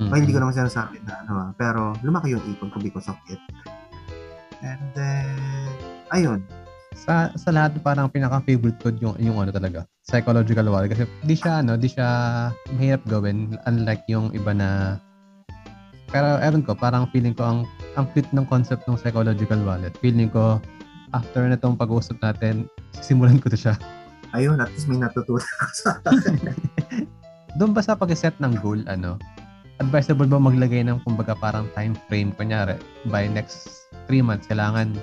[0.00, 0.08] Mm-hmm.
[0.10, 3.18] Well, hindi ko naman sinasabi na ano, ah, pero lumaki yung ipon ko because of
[3.28, 3.38] it.
[4.64, 5.36] And then,
[6.10, 6.40] ayun,
[7.00, 11.32] sa sa lahat parang pinaka favorite ko yung yung ano talaga psychological wallet kasi di
[11.32, 12.08] siya ano di siya
[12.76, 15.00] mahirap gawin unlike yung iba na
[16.10, 17.58] pero ewan ko, parang feeling ko ang
[17.94, 19.94] ang fit ng concept ng psychological wallet.
[20.02, 20.58] Feeling ko,
[21.14, 22.66] after na itong pag-uusap natin,
[22.98, 23.74] simulan ko to siya.
[24.36, 25.42] Ayun, at least may natutunan
[25.74, 25.98] sa
[27.58, 29.18] Doon ba sa pag-set ng goal, ano,
[29.82, 32.30] advisable ba maglagay ng kumbaga parang time frame?
[32.38, 32.78] Kunyari,
[33.10, 34.94] by next 3 months, kailangan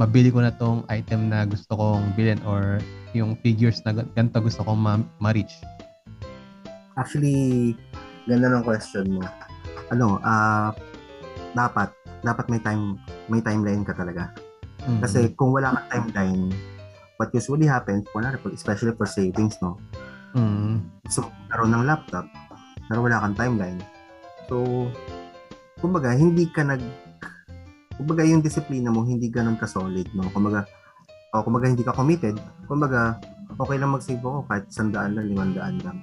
[0.00, 2.80] mabili ko na tong item na gusto kong bilhin or
[3.12, 5.52] yung figures na ganito gusto kong ma- ma-reach?
[6.96, 7.76] Actually,
[8.24, 9.24] ganda ng question mo
[9.92, 10.70] ano, uh,
[11.52, 12.96] dapat dapat may time
[13.28, 14.32] may timeline ka talaga.
[14.82, 15.00] Mm-hmm.
[15.02, 16.50] Kasi kung wala kang timeline,
[17.22, 19.78] what usually happens, kunwari, especially for savings, no?
[20.34, 20.82] Mm.
[21.06, 22.26] So, karoon ng laptop,
[22.90, 23.78] pero wala kang timeline.
[24.50, 24.88] So,
[25.78, 26.82] kumbaga, hindi ka nag,
[27.94, 30.26] kumbaga, yung disiplina mo, hindi ganun ka-solid, no?
[30.34, 30.66] Kumbaga,
[31.30, 32.34] o kumbaga, hindi ka committed,
[32.66, 33.22] kumbaga,
[33.54, 35.98] okay lang mag-save ako kahit sandaan lang, limandaan lang.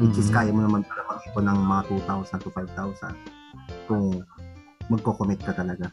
[0.00, 3.14] Which is, kaya mo naman pala mag-ipon ng mga 2,000 to 5,000
[3.84, 4.24] kung
[4.88, 5.92] magko-commit ka talaga.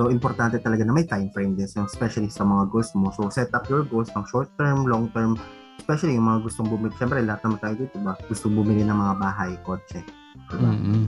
[0.00, 3.12] So, importante talaga na may time frame din, especially sa mga goals mo.
[3.12, 5.36] So, set up your goals ng short term, long term,
[5.76, 6.94] especially yung mga gustong bumili.
[6.96, 8.16] Siyempre, lahat naman tayo dito, ba?
[8.24, 10.00] Gusto bumili ng mga bahay, kotse.
[10.48, 10.70] Diba?
[10.72, 11.04] Mm-hmm.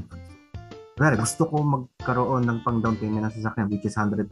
[1.01, 4.29] Kaya, gusto ko magkaroon ng pang down payment ng sasakyan, which is 100,000.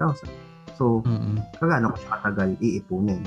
[0.77, 1.57] So, mm-hmm.
[1.57, 3.23] kagano ko siya katagal iipunin.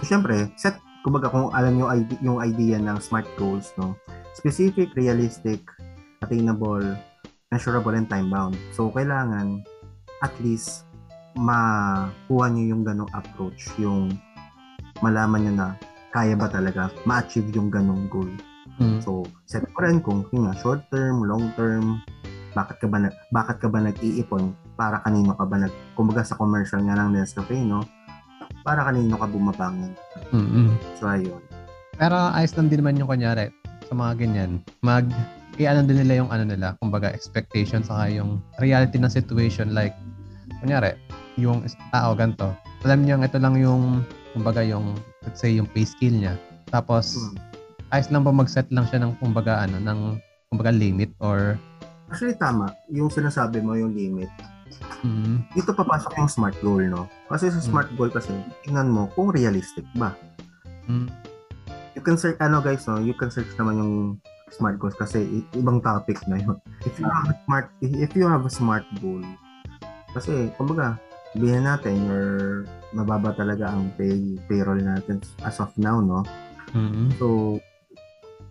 [0.00, 1.86] So, siyempre, set, kumbaga kung alam nyo
[2.22, 3.94] yung idea ng SMART goals, no?
[4.34, 5.62] Specific, realistic,
[6.22, 6.84] attainable,
[7.50, 8.54] measurable, and time-bound.
[8.74, 9.62] So, kailangan
[10.22, 10.86] at least
[11.38, 14.14] makuha nyo yung ganong approach, yung
[14.98, 15.68] malaman nyo na
[16.10, 18.30] kaya ba talaga ma-achieve yung ganong goal.
[18.78, 19.02] Mm.
[19.02, 22.02] So, set ko rin kung yun nga, short term, long term,
[22.54, 24.54] bakit ka ba na, bakit ka ba nag-iipon?
[24.78, 27.82] Para kanino ka ba nag kumbaga sa commercial nga ng Nescafe, no?
[28.62, 29.92] Para kanino ka bumabangin.
[30.34, 30.68] Mm-hmm.
[30.98, 31.42] So ayun.
[31.98, 33.50] Pero ayos lang din naman yung kunyari
[33.88, 34.62] sa mga ganyan.
[34.86, 35.08] Mag
[35.58, 39.94] i-ano din nila yung ano nila, kumbaga expectation saka yung reality ng situation like
[40.62, 40.94] kunyari,
[41.34, 42.54] yung tao ganto.
[42.86, 44.94] Alam niya ito lang yung kumbaga yung
[45.26, 46.34] let's say yung pay scale niya.
[46.70, 47.34] Tapos hmm.
[47.90, 50.00] ayos lang ba mag-set lang siya ng kumbaga ano ng
[50.54, 51.58] kumbaga limit or
[52.08, 54.32] Actually tama, yung sinasabi mo yung limit.
[55.02, 55.36] Mm-hmm.
[55.54, 57.06] Dito papasok yung smart goal, no?
[57.28, 57.98] Kasi sa smart mm-hmm.
[57.98, 58.32] goal kasi,
[58.66, 60.12] tingnan mo kung realistic ba.
[60.88, 61.08] Mm-hmm.
[61.98, 63.02] You can search, ano guys, no?
[63.02, 63.94] You can search naman yung
[64.52, 66.56] smart goals kasi ibang topic na yun.
[66.88, 69.20] If you have a smart if you have a smart goal,
[70.16, 70.96] kasi kumbaga,
[71.36, 72.26] sabihin natin your
[72.96, 76.24] mababa talaga ang pay payroll natin as of now, no?
[76.72, 77.16] Mm-hmm.
[77.20, 77.58] So,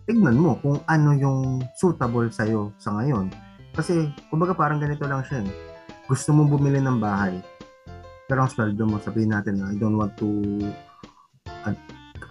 [0.06, 3.28] tignan mo kung ano yung suitable sa iyo sa ngayon.
[3.74, 5.42] Kasi, kumbaga parang ganito lang siya.
[5.42, 5.50] Eh.
[6.08, 7.36] Gusto mong bumili ng bahay,
[8.24, 10.28] pero ang sweldo mo, sabihin natin na I don't want to
[11.68, 11.76] uh,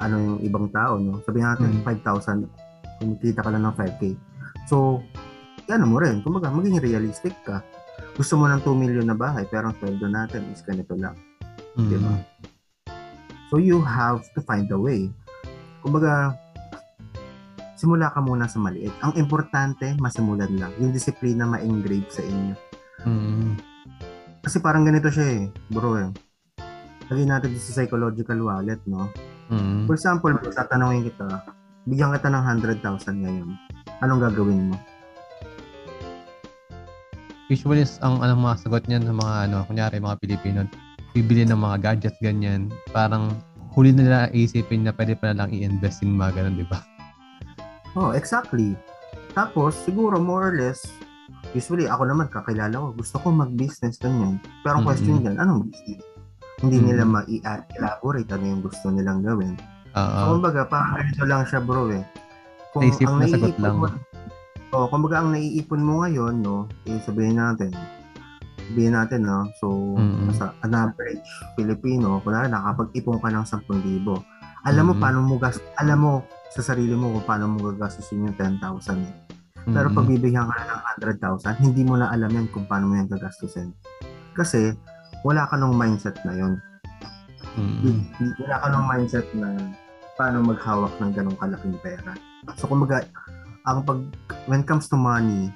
[0.02, 1.22] ano yung ibang tao, no?
[1.26, 2.02] Sabihin natin mm-hmm.
[2.02, 4.02] 5,000 kumikita ka lang ng 5K.
[4.66, 5.06] So,
[5.70, 7.62] ano mo rin, kumbaga, maging realistic ka.
[8.18, 11.14] Gusto mo ng 2 million na bahay, pero ang sweldo natin is ganito lang.
[11.78, 11.90] Mm-hmm.
[11.94, 12.14] Diba?
[13.54, 15.14] So, you have to find a way.
[15.86, 16.34] Kumbaga,
[17.78, 18.92] simula ka muna sa maliit.
[19.06, 20.74] Ang importante, masimulan lang.
[20.82, 22.67] Yung disiplina ma-engrave sa inyo.
[23.06, 23.52] Mm-hmm.
[24.42, 26.10] Kasi parang ganito siya eh, bro eh.
[27.12, 29.12] Lagyan natin sa psychological wallet, no?
[29.54, 29.86] Mm-hmm.
[29.86, 31.44] For example, tatanungin kita,
[31.88, 33.50] bigyan kita ng 100,000 ngayon,
[34.04, 34.78] anong gagawin mo?
[37.48, 40.68] Usually, ang anong mga sagot niyan ng mga ano, kunyari mga Pilipino,
[41.16, 43.32] bibili ng mga gadgets ganyan, parang
[43.72, 46.84] huli nila isipin na pwede pa lang i-invest in mga ganun, di ba?
[47.96, 48.76] Oh, exactly.
[49.32, 50.84] Tapos, siguro more or less,
[51.56, 54.42] usually ako naman kakilala ko, gusto ko mag-business ganyan.
[54.66, 54.88] Pero ang mm-hmm.
[54.88, 56.04] question dyan, anong business?
[56.58, 56.90] Hindi mm-hmm.
[56.90, 59.54] nila ma-elaborate ano yung gusto nilang gawin.
[59.94, 60.18] Oo.
[60.18, 62.04] So, kumbaga, parang ganito lang siya bro eh.
[62.74, 63.76] Kung Naisip ang na sagot lang.
[63.78, 63.88] Mo,
[64.74, 67.72] oh, kumbaga, ang naiipon mo ngayon, no, eh, sabihin natin,
[68.68, 70.34] sabihin natin, no, so, mm-hmm.
[70.36, 71.24] sa an average
[71.56, 73.70] Filipino, kunwari, nakapag-ipon ka ng 10,000.
[73.70, 74.20] Alam
[74.66, 74.84] mm-hmm.
[74.86, 76.14] mo paano mo gas, alam mo
[76.52, 78.60] sa sarili mo kung paano mo gagastusin yung 10,000
[79.06, 79.27] eh.
[79.68, 79.98] Pero mm-hmm.
[80.00, 80.82] pag bibigyan ka ng
[81.20, 83.76] 100,000, hindi mo na alam yan kung paano mo yan gagastusin.
[84.32, 84.72] Kasi,
[85.28, 86.54] wala ka ng mindset na yon.
[87.60, 87.98] Mm-hmm.
[88.48, 89.50] Wala ka ng mindset na
[90.16, 92.16] paano maghawak ng ganong kalaking pera.
[92.56, 93.04] So, kumbaga,
[93.68, 94.00] ang pag,
[94.48, 95.52] when it comes to money,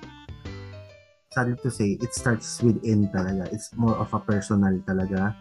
[1.31, 3.47] sadly to say, it starts within talaga.
[3.55, 5.31] It's more of a personal talaga.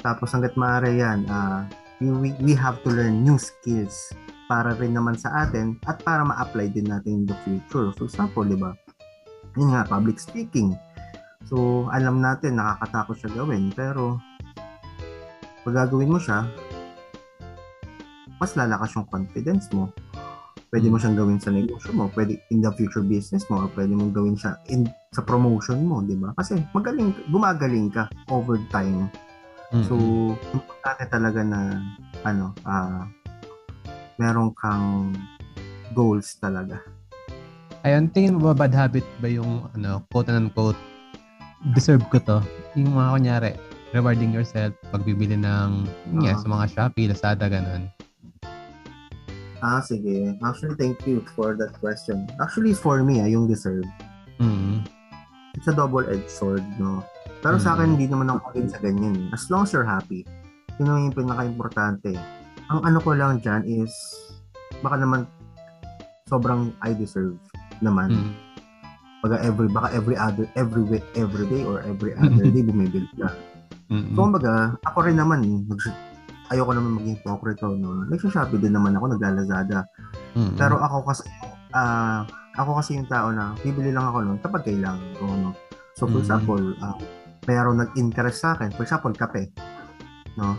[0.00, 1.68] Tapos, hanggat maaari yan, uh,
[2.00, 4.16] we, we have to learn new skills
[4.48, 7.92] para rin naman sa atin at para ma-apply din natin in the future.
[7.94, 8.72] For example, di ba?
[9.60, 10.72] Yun nga, public speaking.
[11.44, 13.68] So, alam natin, nakakatakot siya gawin.
[13.76, 14.16] Pero,
[15.68, 16.48] pag gagawin mo siya,
[18.40, 19.92] mas lalakas yung confidence mo.
[20.68, 21.02] Pwede mo hmm.
[21.04, 24.36] siyang gawin sa negosyo mo, pwede in the future business mo, or pwede mong gawin
[24.36, 26.32] siya in, sa promotion mo, di ba?
[26.36, 29.08] Kasi magaling, gumagaling ka over time.
[29.68, 29.84] Mm-hmm.
[29.84, 29.94] So,
[30.56, 31.80] importante talaga na,
[32.24, 33.17] ano, ah, uh,
[34.18, 35.14] meron kang
[35.94, 36.82] goals talaga.
[37.86, 40.78] Ayun, tingin mo ba bad habit ba yung, ano, quote and unquote,
[41.72, 42.38] deserve ko to?
[42.74, 43.52] Yung mga kunyari,
[43.94, 47.86] rewarding yourself, pagbibili ng, uh, yeah, sa mga Shopee, Lazada, ganun.
[49.62, 50.38] Ah, sige.
[50.42, 52.26] Actually, thank you for that question.
[52.38, 53.86] Actually, for me, ah, yung deserve.
[54.38, 54.86] Mm-hmm.
[55.58, 57.02] It's a double-edged sword, no?
[57.42, 57.66] Pero mm-hmm.
[57.66, 59.30] sa akin, hindi naman ako din sa ganyan.
[59.30, 59.34] Eh.
[59.34, 60.22] As long as you're happy.
[60.78, 62.14] Yun yung pinaka-importante.
[62.68, 63.92] Ang ano ko lang dyan is,
[64.84, 65.24] baka naman
[66.28, 67.40] sobrang I deserve
[67.80, 68.12] naman.
[68.12, 68.32] Mm.
[69.24, 73.34] Baka every, baka every other, every week, every day or every other day bumibili ka.
[73.88, 74.14] Mm-hmm.
[74.14, 75.64] So, kumbaga, ako rin naman,
[76.52, 78.04] ayoko naman maging hypocrite no.
[78.12, 79.88] Nagsha-Shopee din naman ako, naglalazada.
[80.36, 80.60] Mm-hmm.
[80.60, 81.24] Pero ako kasi,
[81.72, 82.22] uh,
[82.60, 85.24] ako kasi yung tao na bibili lang ako noon kapag kailangan ko.
[85.24, 85.50] No?
[85.96, 86.22] So, for mm-hmm.
[86.22, 86.96] example, uh,
[87.48, 88.70] mayroong nag-interest sa akin.
[88.76, 89.50] For example, kape.
[90.36, 90.54] No?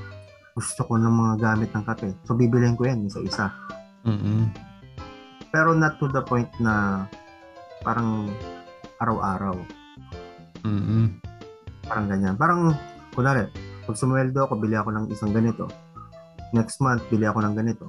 [0.60, 2.12] Gusto ko ng mga gamit ng kape.
[2.28, 3.47] So, bibiliin ko yan isa-isa.
[4.03, 4.51] Mm-hmm.
[5.55, 7.07] Pero not to the point na
[7.80, 8.28] parang
[8.99, 9.55] araw-araw.
[10.68, 11.24] Mm-hmm.
[11.88, 12.36] Parang ganyan.
[12.36, 12.76] Parang
[13.16, 13.47] kunwari,
[13.88, 15.72] pag sumweldo ako, bili ako ng isang ganito.
[16.51, 17.88] Next month, bili ako ng ganito.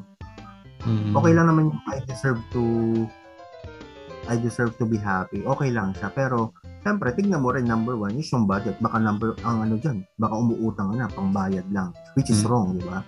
[0.86, 1.18] Mm-hmm.
[1.18, 2.62] Okay lang naman yung I deserve to
[4.30, 5.42] I deserve to be happy.
[5.42, 6.14] Okay lang siya.
[6.14, 6.54] Pero,
[6.84, 8.76] syempre, tignan mo rin number one is yung budget.
[8.80, 11.92] Baka number, ang ano dyan, baka umuutang na, pangbayad lang.
[12.16, 12.50] Which is mm-hmm.
[12.50, 13.00] wrong, di ba?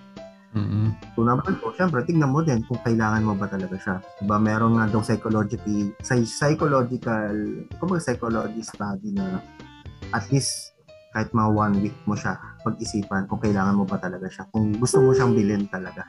[0.53, 0.87] Mm-hmm.
[1.17, 3.95] So, number two, syempre, tignan mo din kung kailangan mo ba talaga siya.
[4.21, 7.33] Diba, meron nga daw psychological, psychological,
[7.81, 9.41] kung psychology study na
[10.13, 10.77] at least
[11.13, 14.45] kahit mga one week mo siya pag-isipan kung kailangan mo ba talaga siya.
[14.53, 16.05] Kung gusto mo siyang bilhin talaga.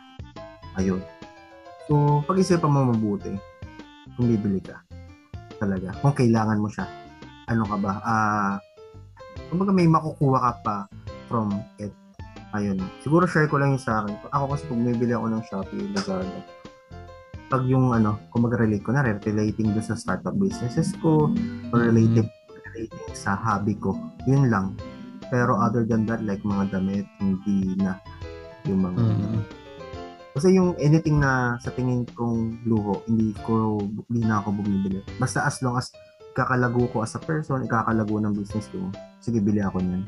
[0.76, 1.00] Ayun.
[1.88, 3.32] So, pag-isipan mo mabuti
[4.16, 4.80] kung bibili ka
[5.56, 5.96] talaga.
[6.04, 7.03] Kung kailangan mo siya.
[7.50, 7.92] Ano ka ba?
[8.00, 8.52] Ah, uh,
[9.50, 10.76] kumbaga may makukuha ka pa
[11.28, 11.92] from it.
[12.54, 12.78] Ayun.
[13.02, 14.14] Siguro share ko lang yung sa akin.
[14.30, 16.38] Ako kasi pag bumibili ako ng Shopee, Lazada,
[17.50, 21.34] pag yung ano, kung mag-relate ko na, relating doon sa startup businesses ko,
[21.74, 24.78] or relating, relating sa hobby ko, yun lang
[25.34, 28.00] pero other than that, like mga damit, hindi na
[28.68, 29.02] yung mga...
[29.02, 29.42] Mm-hmm.
[30.34, 33.78] Kasi yung anything na sa tingin kong luho, hindi ko,
[34.10, 35.02] hindi na ako bumibili.
[35.18, 35.94] Basta as long as
[36.34, 38.90] kakalago ko as a person, ikakalago ng business ko,
[39.22, 40.02] sige, bili ako niyan.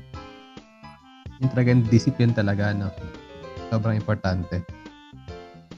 [1.41, 2.91] Yung talagang discipline talaga, no?
[3.70, 4.61] Sobrang importante.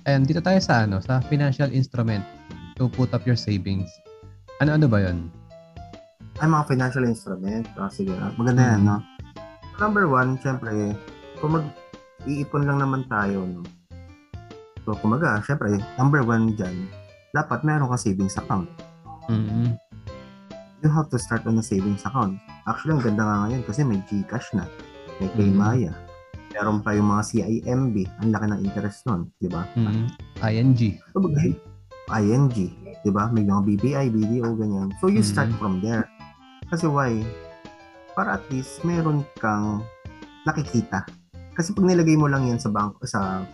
[0.08, 2.24] And dito tayo sa ano, sa financial instrument
[2.80, 3.92] to put up your savings.
[4.64, 5.28] Ano-ano ba 'yon?
[6.40, 7.68] Ay, mga financial instrument.
[7.76, 8.80] Oh, sige, maganda mm-hmm.
[8.80, 8.98] yan, no?
[9.78, 10.92] number one, syempre,
[11.38, 13.62] kung mag-iipon lang naman tayo, no?
[14.82, 16.90] So, kumaga, syempre, number one dyan,
[17.30, 18.66] dapat meron ka savings account.
[19.30, 19.87] Mm-hmm.
[20.82, 22.38] You have to start on a savings account.
[22.70, 24.70] Actually, ang ganda nga ngayon kasi may Gcash na,
[25.18, 26.54] may Paymaya, mm-hmm.
[26.54, 29.66] meron pa yung mga CIMB, ang laki ng interest nun, di ba?
[29.74, 30.06] Mm-hmm.
[30.38, 30.80] ING.
[31.12, 31.26] So,
[32.14, 32.56] ING,
[33.02, 33.26] di ba?
[33.34, 34.94] May mga BPI, BDO, ganyan.
[35.02, 35.26] So, you mm-hmm.
[35.26, 36.06] start from there.
[36.70, 37.10] Kasi why?
[38.18, 39.86] para at least meron kang
[40.42, 41.06] nakikita.
[41.54, 43.46] Kasi pag nilagay mo lang yan sa bank sa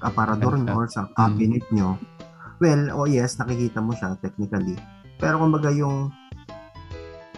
[0.00, 1.72] aparador nyo or sa cabinet mm.
[1.76, 2.00] nyo,
[2.56, 4.72] well, oh yes, nakikita mo siya technically.
[5.20, 6.08] Pero kumbaga yung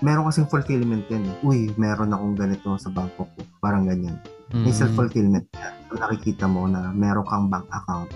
[0.01, 1.37] meron kasing fulfillment yan eh.
[1.47, 3.41] Uy, meron akong ganito sa bangko ko.
[3.59, 4.19] Parang ganyan.
[4.55, 4.65] Mm-hmm.
[4.65, 5.75] May self-fulfillment yan.
[5.91, 8.11] Kung nakikita mo na meron kang bank account.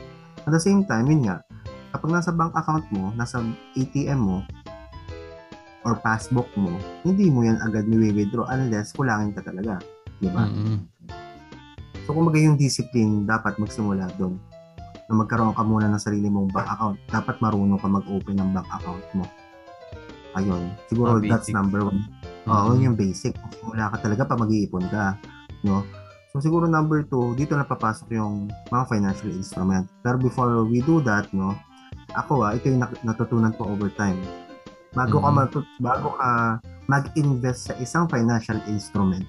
[0.47, 1.43] At the same time, yun nga,
[1.95, 3.43] kapag nasa bank account mo, nasa
[3.75, 4.39] ATM mo,
[5.83, 9.83] or passbook mo, hindi mo yan agad ni-withdraw unless kulangin ka talaga.
[10.23, 10.47] Di ba?
[10.47, 10.79] Mm-hmm.
[12.07, 14.39] So, kung yung discipline, dapat magsimula doon.
[15.11, 16.97] Na magkaroon ka muna ng sarili mong bank account.
[17.11, 19.27] Dapat marunong ka mag-open ng bank account mo.
[20.39, 20.73] Ayun.
[20.89, 22.01] Siguro oh, that's number one.
[22.47, 22.51] Mm-hmm.
[22.51, 23.37] Oo, yung basic.
[23.61, 25.17] Simula ka talaga pa mag-iipon ka.
[25.63, 25.85] No?
[26.33, 29.85] So, siguro number two, dito na papasok yung mga financial instrument.
[30.01, 31.53] Pero before we do that, no,
[32.17, 34.17] ako ah, ito yung natutunan ko over time
[34.93, 35.33] bago mm-hmm.
[35.33, 36.31] ka matut bago ka
[36.89, 39.25] mag-invest sa isang financial instrument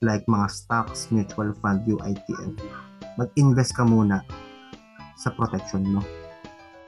[0.00, 2.56] like mga stocks, mutual fund, UITF,
[3.20, 4.24] mag-invest ka muna
[5.20, 6.00] sa protection mo.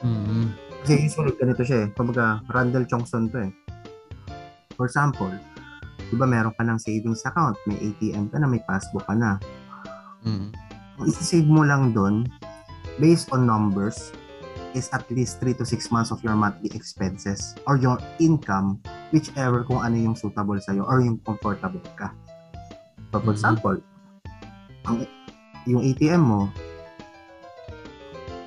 [0.00, 0.71] Mm-hmm.
[0.82, 1.88] Kasi usually ganito siya eh.
[1.94, 3.50] Kumbaga, Randall Chongson to eh.
[4.74, 5.30] For example,
[6.10, 9.38] di ba meron ka ng savings account, may ATM ka na, may passbook ka na.
[10.26, 11.06] Mm-hmm.
[11.06, 12.26] Isi-save mo lang doon
[12.98, 14.10] based on numbers
[14.74, 18.82] is at least 3 to 6 months of your monthly expenses or your income,
[19.14, 22.10] whichever kung ano yung suitable sa'yo or yung comfortable ka.
[23.14, 23.30] So, for mm-hmm.
[23.38, 23.76] example,
[24.90, 25.06] ang,
[25.70, 26.50] yung ATM mo,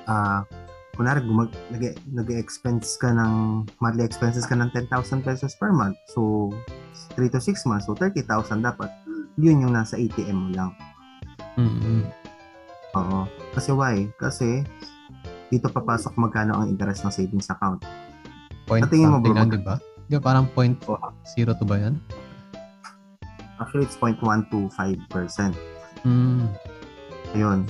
[0.04, 0.65] ah, uh,
[0.96, 5.96] kunwari, gumag, nag, nag-expense ka ng, monthly expenses ka ng 10,000 pesos per month.
[6.10, 6.50] So,
[7.14, 8.88] 3 to 6 months, so 30,000 dapat.
[9.36, 10.72] Yun yung nasa ATM mo lang.
[11.60, 12.00] Mm-hmm.
[12.96, 13.28] Oo.
[13.52, 14.08] Kasi why?
[14.16, 14.64] Kasi,
[15.52, 17.84] dito papasok magkano ang interest ng savings account.
[18.66, 19.76] Point Sa tingin mo bro, mag- diba?
[20.08, 20.98] Di ba parang point oh.
[21.36, 22.00] zero to ba yan?
[23.56, 25.56] Actually, it's 0.125%.
[26.04, 26.44] Mm.
[27.32, 27.64] Ayun.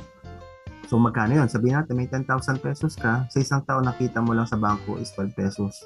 [0.86, 1.50] So, magkano yun?
[1.50, 3.26] Sabihin natin, may 10,000 pesos ka.
[3.26, 5.82] Sa isang taon, nakita mo lang sa bangko is 12 pesos.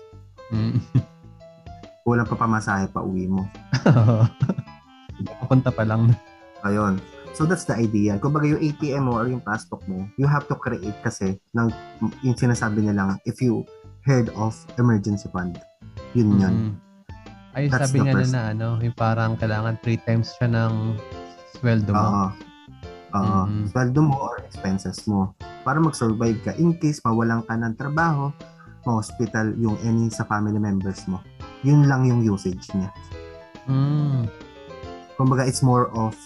[0.53, 0.76] Mm.
[2.05, 3.48] Kulang pa pamasahe pa uwi mo.
[5.40, 6.12] Papunta pa lang.
[6.64, 7.01] Ayun.
[7.32, 8.18] So that's the idea.
[8.18, 11.70] Kung baga yung ATM mo or yung passbook mo, you have to create kasi ng
[12.26, 13.62] yung sinasabi nilang if you
[14.03, 15.57] heard of emergency fund.
[16.12, 16.55] Yun yun.
[16.57, 16.90] Mm-hmm.
[17.55, 18.34] Ay, that's sabi nga first...
[18.34, 20.98] na ano, yung parang kailangan three times siya ng
[21.59, 22.03] sweldo mo.
[22.03, 22.49] Oo.
[23.14, 23.40] Oo.
[23.46, 23.64] Mm-hmm.
[23.70, 25.34] Sweldo mo or expenses mo.
[25.66, 28.30] Para mag-survive ka in case mawalan ka ng trabaho,
[28.86, 31.20] ma-hospital yung any sa family members mo.
[31.66, 32.90] Yun lang yung usage niya.
[33.68, 34.24] Mm.
[35.20, 36.16] Kumbaga, it's more of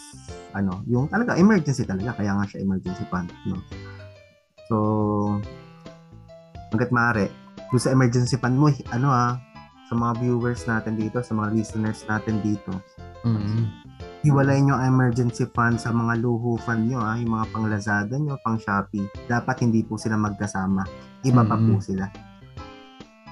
[0.55, 3.59] ano, yung talaga emergency talaga kaya nga siya emergency fund, no.
[4.71, 4.77] So
[6.71, 7.27] hangga't maaari,
[7.75, 9.35] doon sa emergency fund mo, ano ah,
[9.91, 12.71] sa mga viewers natin dito, sa mga listeners natin dito.
[13.27, 13.84] Mm-hmm.
[14.25, 18.17] Hiwalayin nyo ang emergency fund sa mga luho fund nyo, ah, yung mga pang Lazada
[18.17, 19.05] nyo, pang Shopee.
[19.29, 20.81] Dapat hindi po sila magkasama.
[21.29, 21.49] Iba mm-hmm.
[21.53, 22.05] pa po sila.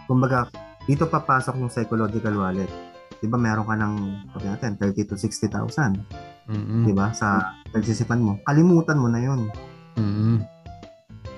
[0.05, 0.53] Kumbaga,
[0.85, 2.69] dito papasok yung psychological wallet.
[3.23, 3.95] 'Di ba meron ka ng
[4.35, 5.97] pag natin 30 to 60,000.
[6.51, 6.83] Mm-hmm.
[6.85, 7.15] 'Di ba?
[7.15, 8.37] Sa nagsisipan mo.
[8.43, 9.47] Kalimutan mo na 'yon.
[9.95, 10.37] Mm-hmm.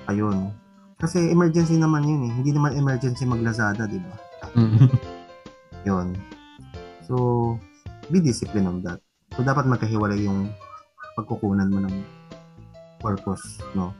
[0.09, 0.49] Ayun.
[0.97, 2.33] Kasi emergency naman 'yun eh.
[2.33, 4.15] Hindi naman emergency maglazada, 'di ba?
[4.57, 4.89] Mm-hmm.
[5.85, 6.07] 'Yun.
[7.05, 7.15] So,
[8.09, 9.04] be disciplined on that.
[9.35, 10.49] So, dapat magkahiwalay yung
[11.19, 11.95] pagkukunan mo ng
[13.03, 13.91] purpose, no?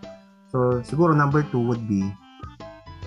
[0.52, 2.08] So, siguro number two would be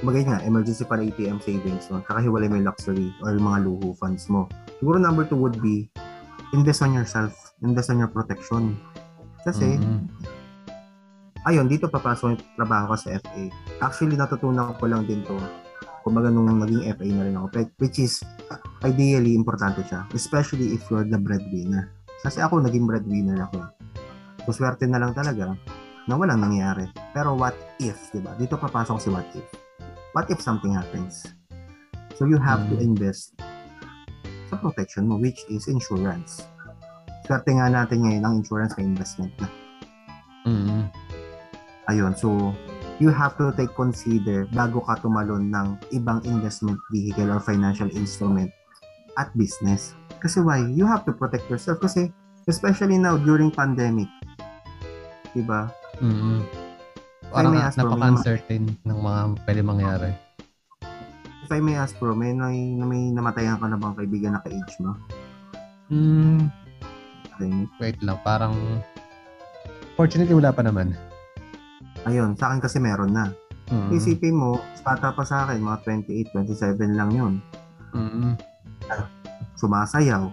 [0.05, 2.05] bagay nga, emergency para ATM savings, no?
[2.07, 4.47] Kakahiwalay mo yung luxury or yung mga luho funds mo.
[4.79, 5.91] Siguro number two would be,
[6.55, 7.35] invest on yourself,
[7.67, 8.79] invest on your protection.
[9.43, 10.07] Kasi, mm-hmm.
[11.51, 13.43] ayun, dito papasok yung trabaho ko sa FA.
[13.83, 15.35] Actually, natutunan ko lang din to
[16.07, 17.47] kumbaga nung naging FA na rin ako,
[17.85, 18.25] which is
[18.81, 21.93] ideally importante siya, especially if you're the breadwinner.
[22.23, 23.69] Kasi ako naging breadwinner ako.
[24.49, 25.55] So swerte na lang talaga
[26.09, 26.89] na walang nangyari.
[27.13, 28.33] Pero what if, 'di ba?
[28.41, 29.47] Dito papasok si what if
[30.17, 31.29] what if something happens?
[32.17, 32.75] So you have mm.
[32.75, 33.39] to invest
[34.49, 36.49] sa protection mo, which is insurance.
[37.29, 39.49] Swerte nga natin ngayon ang insurance kay investment na.
[40.49, 40.89] Mm.
[41.93, 42.57] Ayun, so
[42.99, 48.51] you have to take consider bago ka tumalon ng ibang investment vehicle or financial instrument
[49.21, 49.93] at business.
[50.19, 50.63] Kasi why?
[50.67, 52.11] You have to protect yourself kasi
[52.51, 54.11] especially now during pandemic.
[55.37, 55.71] Diba?
[56.03, 56.69] Mm-hmm
[57.29, 60.11] Parang may ask napaka-uncertain ng mga pwede mangyari.
[61.45, 64.75] If I may ask bro, may, may, may namatayan ka na bang kaibigan na ka-age
[64.81, 64.93] mo?
[65.89, 66.49] Hmm.
[67.79, 68.53] Wait lang, parang
[69.95, 70.97] fortunately wala pa naman.
[72.09, 73.33] Ayun, sa akin kasi meron na.
[73.69, 73.93] Mm-hmm.
[73.93, 77.35] Isipin mo, bata pa sa akin, mga 28, 27 lang yun.
[77.93, 78.33] Mm-hmm.
[79.59, 80.31] Sumasayaw.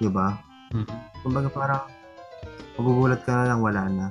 [0.00, 0.38] Diba?
[0.74, 0.98] Mm-hmm.
[1.22, 1.82] Kumbaga parang
[2.76, 4.06] magugulat ka na lang, wala na.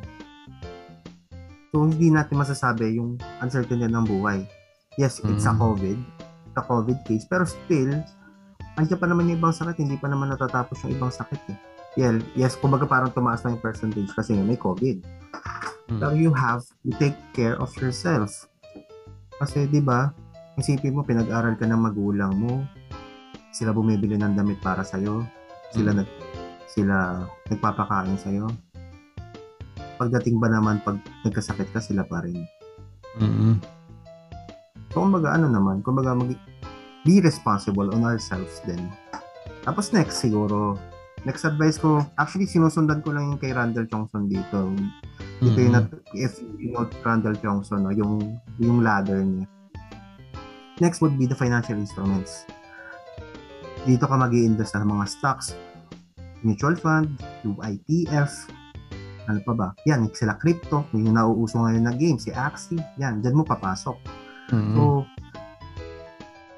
[1.74, 4.46] So, hindi natin masasabi yung uncertainty ng buhay.
[5.02, 5.58] Yes, it's mm-hmm.
[5.58, 5.98] a COVID.
[6.46, 7.26] It's a COVID case.
[7.26, 7.98] Pero still,
[8.78, 9.82] andiyan pa naman yung ibang sakit.
[9.82, 11.58] Hindi pa naman natatapos yung ibang sakit eh.
[11.94, 15.02] Yeah, yes, kumbaga parang tumaas na yung percentage kasi may COVID.
[15.02, 15.98] Mm-hmm.
[15.98, 18.46] Pero you have to take care of yourself.
[19.42, 20.14] Kasi, di ba,
[20.62, 22.62] isipin mo, pinag-aral ka ng magulang mo,
[23.54, 25.22] sila bumibili ng damit para sa'yo,
[25.72, 26.02] sila mm-hmm.
[26.02, 26.10] nag
[26.74, 27.22] sila
[27.54, 28.50] nagpapakain sa'yo,
[30.02, 32.42] pagdating ba naman pag nagkasakit ka sila pa rin.
[33.22, 33.54] Mm-hmm.
[34.90, 36.34] So, kumbaga ano naman, kumbaga mag
[37.06, 38.82] be responsible on ourselves din.
[39.62, 40.80] Tapos next siguro,
[41.28, 44.74] next advice ko, actually sinusundan ko lang yung kay Randall Johnson dito.
[45.44, 45.68] Dito mm-hmm.
[45.70, 45.88] yung,
[46.18, 49.46] if you know Randall Johnson, no, yung, yung ladder niya.
[50.82, 52.50] Next would be the financial instruments.
[53.84, 55.60] Dito ka mag invest sa mga stocks,
[56.40, 58.48] mutual fund, yung ITF,
[59.28, 59.68] ano pa ba?
[59.88, 63.96] Yan, sila crypto, yung nauuso ngayon na game, si Axie, yan, dyan mo papasok.
[64.56, 64.76] Mm-hmm.
[64.76, 65.04] So,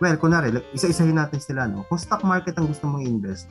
[0.01, 1.86] well, kunwari, isa-isahin natin sila, no?
[1.89, 3.49] Kung stock market ang gusto mong invest,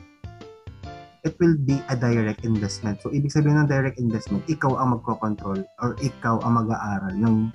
[1.27, 3.03] it will be a direct investment.
[3.03, 7.51] So, ibig sabihin ng direct investment, ikaw ang magko-control or ikaw ang mag-aaral ng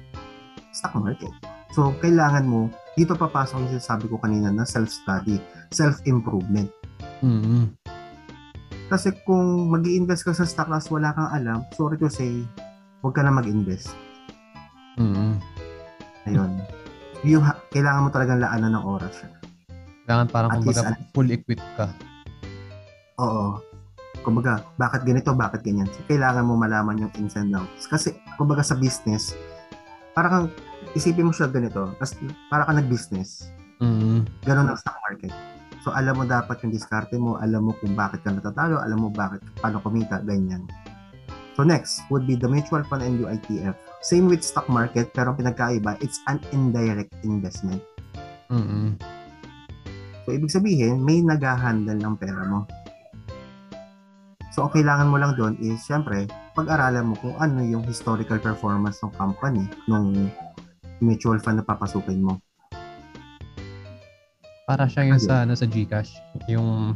[0.77, 1.33] stock market.
[1.71, 2.67] So, kailangan mo,
[2.99, 5.39] dito papasok yung sabi ko kanina na self-study,
[5.71, 6.71] self-improvement.
[7.23, 7.65] Mm-hmm.
[8.91, 12.43] Kasi kung mag invest ka sa stock as wala kang alam, sorry to say,
[13.07, 13.95] huwag ka na mag-invest.
[14.99, 15.39] Mm-hmm.
[16.27, 16.51] Ayun.
[17.23, 19.31] You ha- kailangan mo talagang laanan ng oras siya.
[20.05, 21.87] Kailangan parang At kumbaga least, full equipped ka.
[23.23, 23.63] Oo.
[24.27, 25.87] Kumbaga, bakit ganito, bakit ganyan.
[25.95, 27.87] So, kailangan mo malaman yung ins and outs.
[27.87, 29.39] Kasi, kumbaga sa business,
[30.19, 30.51] parang
[30.99, 32.19] isipin mo siya ganito, as,
[32.51, 33.55] para ka nag-business.
[33.79, 34.45] Mm-hmm.
[34.45, 35.33] Ganon ang stock market
[35.81, 39.09] So alam mo dapat yung diskarte mo, alam mo kung bakit ka natatalo, alam mo
[39.09, 40.69] bakit paano kumita, ganyan.
[41.57, 43.77] So next would be the mutual fund and UITF.
[44.05, 47.81] Same with stock market pero pinagkaiba, it's an indirect investment.
[48.53, 48.97] Mm-hmm.
[50.25, 52.69] So ibig sabihin, may nag-handle ng pera mo.
[54.53, 59.01] So ang kailangan mo lang doon is syempre pag-aralan mo kung ano yung historical performance
[59.01, 60.29] ng company nung
[61.01, 62.43] mutual fund na papasukin mo.
[64.71, 66.15] Para siya yung sa, ano, sa Gcash.
[66.47, 66.95] Yung...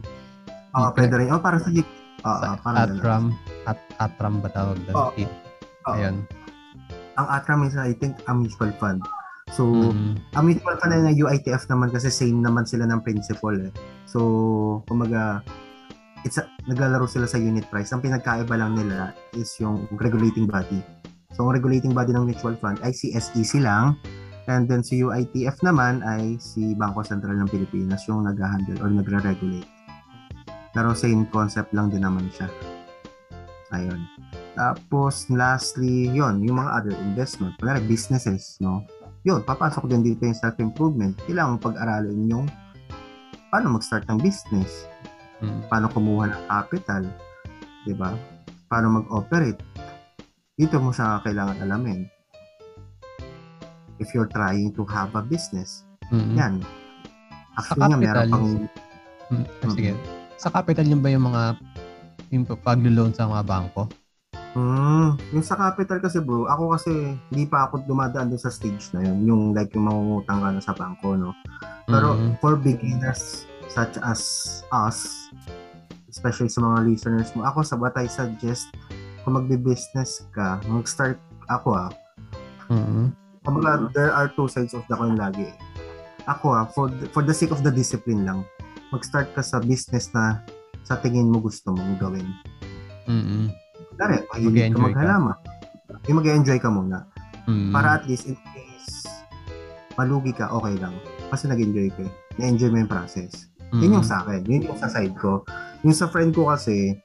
[0.78, 1.34] Oo, uh, pwede rin.
[1.34, 1.98] Oh, para sa Gcash.
[2.22, 3.34] Oo, uh, para Atram.
[3.66, 4.94] At, Atram ba tawag doon?
[4.94, 5.94] Oh, oh.
[5.98, 6.22] Ayun.
[7.18, 9.02] Ang Atram is, I think, a mutual fund.
[9.50, 10.38] So, mm-hmm.
[10.38, 13.74] ang mutual fund na UITF naman kasi same naman sila ng principle eh.
[14.06, 15.42] So, kumaga,
[16.22, 17.90] it's a, naglalaro sila sa unit price.
[17.90, 20.78] Ang pinagkaiba lang nila is yung regulating body.
[21.34, 23.98] So, ang regulating body ng mutual fund ay si SEC lang.
[24.44, 29.68] And then si UITF naman ay si Bangko Sentral ng Pilipinas yung nag-handle or nagre-regulate.
[30.74, 32.50] Pero same concept lang din naman siya.
[33.72, 34.04] Ayun.
[34.54, 37.56] Tapos, lastly, yon yung mga other investment.
[37.58, 38.86] Wala businesses, no?
[39.24, 41.16] Yun, papasok din dito yung self-improvement.
[41.26, 42.46] Kailangan pag-aralin yung
[43.50, 44.86] paano mag-start ng business
[45.44, 45.60] Mm.
[45.68, 47.02] Paano kumuha ng capital,
[47.84, 48.16] 'di ba?
[48.70, 49.60] Paano mag-operate.
[50.56, 52.06] Dito mo siya kailangan alamin.
[54.02, 56.34] If you're trying to have a business, mm-hmm.
[56.34, 56.54] yan.
[57.54, 58.48] Actually nga, meron pang...
[59.30, 59.92] Mm, sige.
[60.38, 61.42] Sa capital yun ba yung mga
[62.34, 63.86] yung pag-loan sa mga bangko?
[64.54, 68.94] Hmm, yung sa capital kasi bro, ako kasi hindi pa ako dumadaan doon sa stage
[68.94, 71.34] na yun, yung like yung mangungutang ka na sa bangko, no?
[71.90, 72.38] Pero mm-hmm.
[72.38, 74.22] for beginners, such as
[74.70, 75.26] us,
[76.06, 78.70] especially sa mga listeners mo, ako sa what I suggest,
[79.26, 81.18] kung magbe-business ka, mag-start
[81.50, 81.90] ako ah.
[82.70, 83.23] Mm-hmm.
[83.44, 85.52] Kumbaga, there are two sides of the coin lagi.
[86.24, 88.40] Ako ah, for the, for the sake of the discipline lang,
[88.88, 90.40] mag-start ka sa business na
[90.88, 92.24] sa tingin mo gusto mong gawin.
[93.04, 93.44] Mm-hmm.
[94.00, 95.32] Dari, mahilig ka maghalama.
[96.08, 97.04] Yung mag-enjoy ka muna.
[97.44, 97.72] Mm-hmm.
[97.76, 99.04] Para at least in case
[100.00, 100.96] malugi ka, okay lang.
[101.28, 102.02] Kasi nag-enjoy ka.
[102.08, 102.12] Eh.
[102.40, 103.52] Na-enjoy mo yung process.
[103.70, 103.80] Mm-hmm.
[103.84, 104.40] Yun yung sa akin.
[104.48, 105.44] Yun yung sa side ko.
[105.84, 106.96] Yung sa friend ko kasi,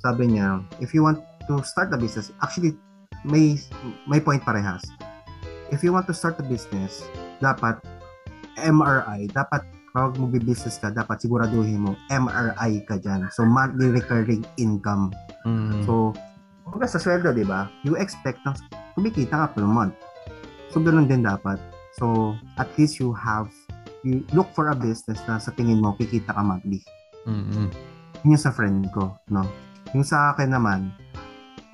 [0.00, 2.74] sabi niya, if you want to start a business, actually,
[3.26, 3.58] may,
[4.08, 4.82] may point parehas.
[5.68, 7.04] If you want to start a business,
[7.44, 7.80] dapat
[8.56, 9.62] MRI, dapat
[9.92, 13.28] kapag magbi-business ka, dapat siguraduhin mo MRI ka dyan.
[13.34, 15.12] So, monthly recurring income.
[15.42, 15.84] Mm.
[15.84, 16.16] So,
[16.68, 17.68] kung sa sweldo, di ba?
[17.84, 18.54] You expect na
[18.94, 19.96] kumikita ka per month.
[20.72, 21.60] So, ganun din dapat.
[21.96, 23.50] So, at least you have
[24.06, 26.80] you look for a business na sa tingin mo kikita ka monthly.
[27.26, 27.66] Mm-hmm.
[28.22, 29.42] Yun yung sa friend ko, no?
[29.92, 30.94] Yung sa akin naman,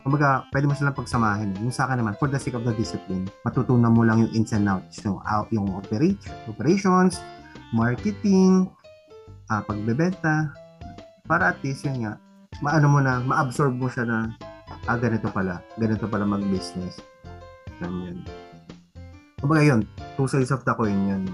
[0.05, 1.57] kumbaga, pwede mo silang pagsamahin.
[1.65, 4.53] Yung sa akin naman, for the sake of the discipline, matutunan mo lang yung ins
[4.53, 7.25] and outs, yung, out, yung operate, operations,
[7.73, 8.69] marketing,
[9.49, 10.53] uh, pagbebenta,
[11.25, 12.21] para at least yun nga,
[12.61, 14.19] maano mo na, ma-absorb mo siya na,
[14.85, 17.01] ah, ganito pala, ganito pala mag-business.
[17.81, 18.21] Ganyan.
[19.41, 19.89] Kumbaga yun,
[20.21, 21.25] two sides of the coin yun.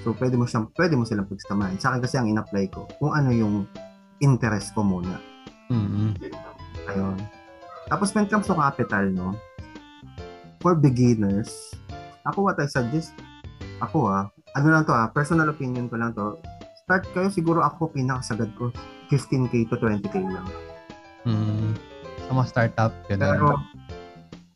[0.00, 1.76] So, pwede mo, siyang, pwede mo silang pagsamahin.
[1.76, 3.68] Sa akin kasi ang in-apply ko, kung ano yung
[4.24, 5.20] interest ko muna.
[5.68, 6.08] Mm-hmm.
[6.92, 7.16] Ayun.
[7.88, 9.28] Tapos when it comes to capital, no,
[10.64, 11.76] for beginners,
[12.24, 13.12] ako what I suggest,
[13.84, 16.40] ako ah, ano lang to ah, personal opinion ko lang to,
[16.84, 18.72] start kayo siguro ako pinakasagad ko,
[19.12, 20.46] 15k to 20k lang.
[21.28, 21.72] Mm-hmm.
[22.24, 23.36] Sa mga startup, ganun.
[23.36, 23.48] Pero,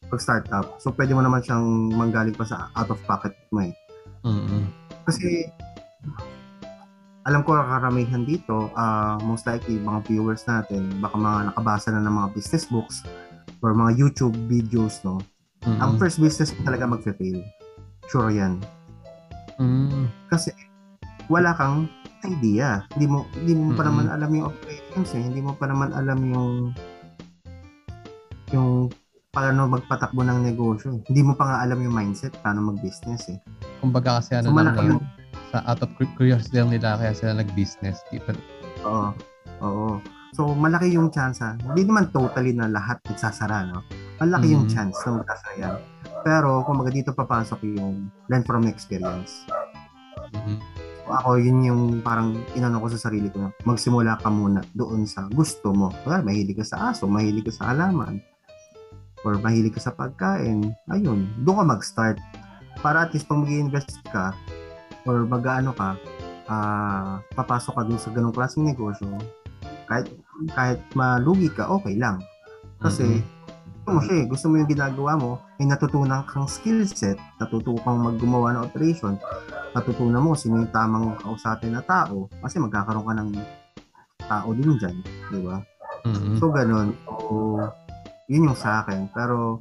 [0.09, 3.75] pag startup, so pwede mo naman siyang manggaling pa sa out of pocket mo eh.
[4.25, 4.63] Mm-hmm.
[5.05, 5.53] Kasi
[7.29, 12.15] alam ko karamihan dito, uh, most likely mga viewers natin, baka mga nakabasa na ng
[12.17, 13.05] mga business books
[13.61, 15.21] or mga YouTube videos, no?
[15.69, 15.85] Mm-hmm.
[15.85, 17.45] Ang first business talaga magfe-fail.
[18.09, 18.65] Sure yan.
[19.61, 20.09] Mm-hmm.
[20.33, 20.57] Kasi
[21.29, 21.93] wala kang
[22.25, 22.89] idea.
[22.97, 23.77] Hindi mo hindi mo mm-hmm.
[23.77, 25.21] pa naman alam yung operations, eh.
[25.21, 26.73] hindi mo pa naman alam yung
[28.57, 28.89] yung
[29.29, 31.05] paano magpatakbo ng negosyo.
[31.05, 33.39] Hindi mo pa nga alam yung mindset paano mag-business eh.
[33.85, 34.99] Kumbaga kasi ano so, lang yun,
[35.49, 38.05] sa out of curiosity lang nila kaya sila nag-business.
[38.13, 38.37] Tipo.
[38.85, 39.11] Oo.
[39.65, 39.89] Oo.
[40.37, 41.57] So malaki yung chance ha.
[41.57, 43.83] Hindi naman totally na lahat nagsasara, no?
[44.21, 44.55] Malaki mm.
[44.55, 45.75] yung chance na magsasara yan.
[46.23, 49.49] Pero kung kumbaga dito papasok yung learn from experience.
[50.35, 50.59] Mm-hmm.
[51.09, 55.25] So, ako yun yung parang inano ko sa sarili ko magsimula ka muna doon sa
[55.33, 55.89] gusto mo.
[56.05, 58.21] Well, mahilig ka sa aso, mahilig ka sa halaman
[59.25, 62.19] or mahilig ka sa pagkain, ayun, doon ka mag-start.
[62.79, 64.37] Para at least pag mag-invest ka
[65.09, 65.97] or mag-ano ka,
[66.53, 69.09] uh, papasok ka dun sa ganong klaseng negosyo,
[69.89, 70.13] kahit,
[70.53, 72.21] kahit malugi ka, okay lang.
[72.85, 73.73] Kasi, mm-hmm.
[73.73, 77.81] gusto mo siya eh, gusto mo yung ginagawa mo, may natutunan kang skill set, natutunan
[77.81, 79.17] kang maggumawa ng operation,
[79.73, 83.31] natutunan mo sino yung tamang kausapin na tao, kasi magkakaroon ka ng
[84.29, 84.97] tao din dyan,
[85.33, 85.65] di ba?
[86.05, 86.37] Mm-hmm.
[86.37, 86.93] So, ganun.
[87.09, 87.25] So,
[88.29, 89.09] yun yung sa akin.
[89.17, 89.57] Pero,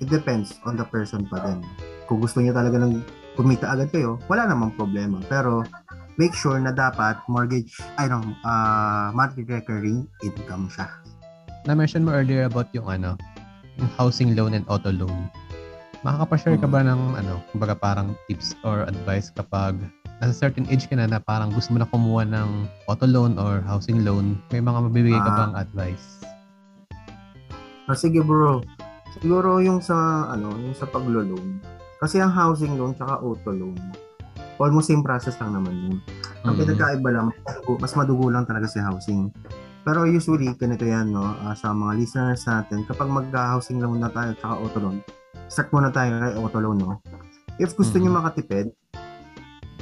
[0.00, 1.60] it depends on the person pa din.
[2.08, 3.00] Kung gusto niyo talaga ng
[3.36, 5.20] kumita agad kayo, wala namang problema.
[5.28, 5.62] Pero,
[6.16, 10.88] make sure na dapat mortgage, I don't uh, monthly recurring income siya.
[11.68, 13.20] Na-mention mo earlier about yung ano,
[13.76, 15.28] yung housing loan and auto loan.
[16.00, 16.88] Makakapashare ka ba mm.
[16.88, 19.76] ng ano, kumbaga parang tips or advice kapag
[20.22, 22.48] nasa certain age ka na na parang gusto mo na kumuha ng
[22.88, 25.38] auto loan or housing loan, may mga mabibigay ka ah.
[25.44, 26.06] bang advice?
[27.86, 28.64] Ah, sige bro.
[29.20, 31.75] Siguro yung sa ano, yung sa paglo-loan.
[32.06, 33.74] Kasi ang housing loan tsaka auto loan,
[34.62, 35.96] almost same process lang naman yun.
[36.46, 36.58] Ang mm-hmm.
[36.62, 37.34] pinagkaiba lang,
[37.82, 39.34] mas madugo lang talaga si housing.
[39.82, 41.26] Pero usually, ganito yan, no?
[41.42, 45.02] Uh, sa mga listeners natin, kapag mag-housing loan na tayo tsaka auto loan,
[45.50, 47.02] start muna tayo kay auto loan, no?
[47.58, 48.06] If gusto mm-hmm.
[48.06, 48.66] nyo makatipid,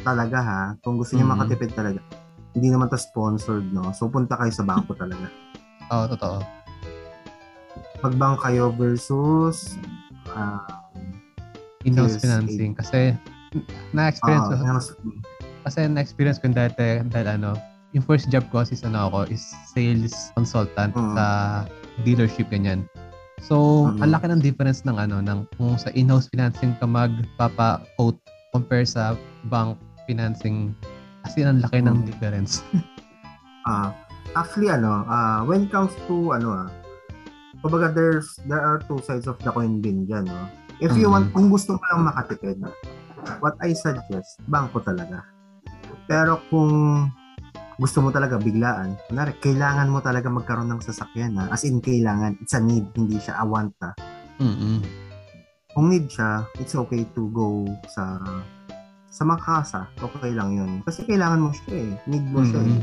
[0.01, 1.29] talaga ha, kung gusto mm-hmm.
[1.29, 2.01] makatipid talaga,
[2.57, 3.93] hindi naman to sponsored, no?
[3.93, 5.29] So, punta kayo sa bangko talaga.
[5.93, 6.37] Oo, oh, totoo.
[8.01, 9.77] Magbank kayo versus
[10.33, 10.84] uh,
[11.85, 12.75] in-house financing.
[12.75, 13.15] Kasi,
[13.95, 15.13] na-experience uh, ko.
[15.65, 17.57] Kasi na-experience ko dati dahil ano,
[17.95, 21.15] yung first job ko is ano ako, is sales consultant mm-hmm.
[21.15, 21.25] sa
[22.03, 22.85] dealership ganyan.
[23.45, 24.03] So, mm-hmm.
[24.03, 28.19] ang laki ng difference ng ano, ng kung sa in-house financing ka magpapa-quote
[28.55, 29.19] compare sa
[29.51, 29.75] bank
[30.07, 30.71] financing
[31.27, 32.09] kasi ang laki ng hmm.
[32.09, 32.63] difference.
[33.65, 33.89] Ah, uh,
[34.37, 36.69] actually ano, uh, when it comes to ano ah,
[37.65, 40.53] kumbaga there's there are two sides of the coin din diyan, no.
[40.83, 41.13] If you mm-hmm.
[41.13, 42.59] want kung gusto mo lang makatipid,
[43.39, 45.23] what I suggest, bangko talaga.
[46.11, 47.07] Pero kung
[47.79, 51.51] gusto mo talaga biglaan, kunwari, kailangan mo talaga magkaroon ng sasakyan ha?
[51.51, 53.95] as in kailangan, it's a need, hindi siya a want ha.
[54.43, 54.79] Mm-hmm.
[55.75, 58.19] Kung need siya, it's okay to go sa
[59.15, 60.83] sa makasa, okay lang yun.
[60.83, 61.91] Kasi kailangan mo siya eh.
[62.11, 62.51] Need mo mm-hmm.
[62.51, 62.79] siya eh.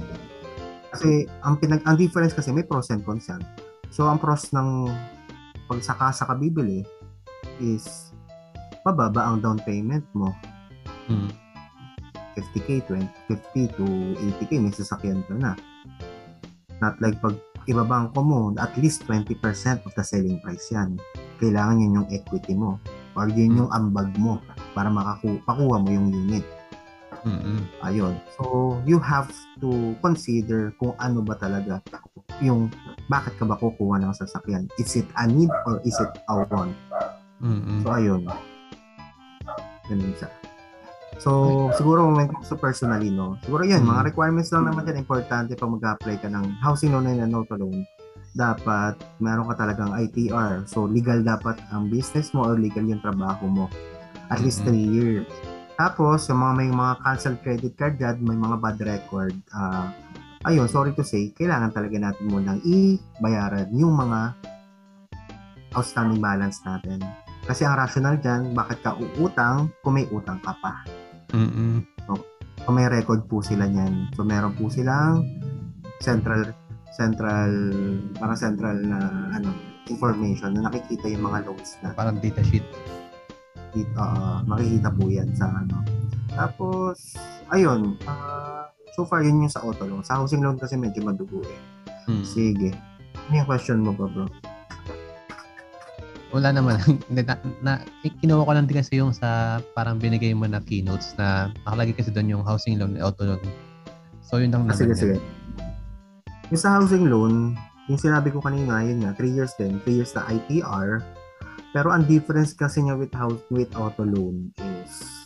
[0.92, 1.10] Kasi
[1.44, 3.44] ang, pinag, ang difference kasi may pros and cons yan.
[3.92, 4.88] So, ang pros ng
[5.68, 6.84] pag sa kasa ka bibili
[7.62, 8.12] is
[8.84, 10.34] mababa ang down payment mo.
[11.06, 11.30] Mm.
[12.36, 13.86] 50k, 20, 50 to
[14.42, 15.54] 80k, may sasakyan ka na.
[16.80, 17.38] Not like pag
[17.70, 19.38] ibabang ko mo, at least 20%
[19.86, 20.98] of the selling price yan.
[21.38, 22.80] Kailangan yun yung equity mo
[23.14, 24.40] or yun yung ambag mo
[24.72, 26.46] para makakuha mo yung unit.
[27.22, 27.86] Mm-hmm.
[27.86, 28.18] Ayun.
[28.40, 29.30] So, you have
[29.62, 31.84] to consider kung ano ba talaga
[32.42, 32.74] yung
[33.06, 34.66] bakit ka ba kukuha ng sasakyan.
[34.82, 36.74] Is it a need or is it a want?
[37.42, 37.78] Mm-hmm.
[37.84, 38.22] So, ayun.
[39.90, 40.30] Ganun siya.
[41.22, 41.32] So,
[41.78, 43.38] siguro when comes to personally, no?
[43.44, 43.92] Siguro yun, mm-hmm.
[43.92, 45.02] mga requirements lang naman yan.
[45.02, 47.86] Importante pag mag-apply ka ng housing loan and auto loan
[48.32, 50.64] dapat meron ka talagang ITR.
[50.64, 53.66] So, legal dapat ang business mo or legal yung trabaho mo.
[54.32, 54.46] At mm-hmm.
[54.48, 55.28] least 3 years.
[55.76, 59.90] Tapos, yung mga may mga cancel credit card dyan, may mga bad record, uh,
[60.46, 64.38] ayun, sorry to say, kailangan talaga natin munang i-bayaran yung mga
[65.76, 67.02] outstanding balance natin.
[67.46, 70.86] Kasi ang rational dyan, bakit ka uutang kung may utang ka pa?
[71.34, 71.82] Mm-mm.
[72.06, 72.22] So,
[72.66, 74.14] kung may record po sila niyan.
[74.14, 75.26] So, meron po silang
[76.02, 76.54] central
[76.92, 77.52] central
[78.20, 79.00] para central na
[79.32, 79.56] ano
[79.88, 82.66] information na nakikita yung mga loans na parang data sheet
[83.72, 85.80] dito uh, makikita po yan sa ano
[86.36, 87.16] tapos
[87.56, 91.40] ayun uh, so far yun yung sa auto loan sa housing loan kasi medyo madugo
[91.48, 91.60] eh
[92.12, 92.24] hmm.
[92.28, 92.76] sige
[93.16, 94.28] ano yung question mo ba bro
[96.32, 96.80] wala naman
[97.14, 97.74] na, na,
[98.24, 102.10] kinuha ko lang din kasi yung sa parang binigay mo na keynotes na nakalagay kasi
[102.12, 103.42] doon yung housing loan auto loan
[104.24, 105.00] so yun lang ah, naman sige, yan.
[105.00, 105.18] sige
[106.52, 107.56] yung sa housing loan,
[107.88, 111.00] yung sinabi ko kanina, yun nga, 3 years din, 3 years na ITR.
[111.72, 115.24] Pero ang difference kasi niya with house with auto loan is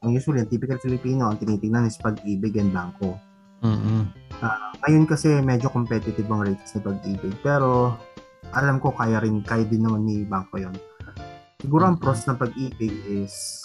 [0.00, 3.20] ang usually, ang typical Filipino, ang tinitingnan is pag-ibig and bangko.
[3.60, 4.00] Mm-hmm.
[4.40, 7.36] Uh, ngayon kasi medyo competitive ang rates ni pag-ibig.
[7.44, 7.92] Pero
[8.52, 10.76] alam ko kaya rin, kaya din naman ni bangko yon.
[11.64, 13.64] Siguro ang pros ng pag-ibig is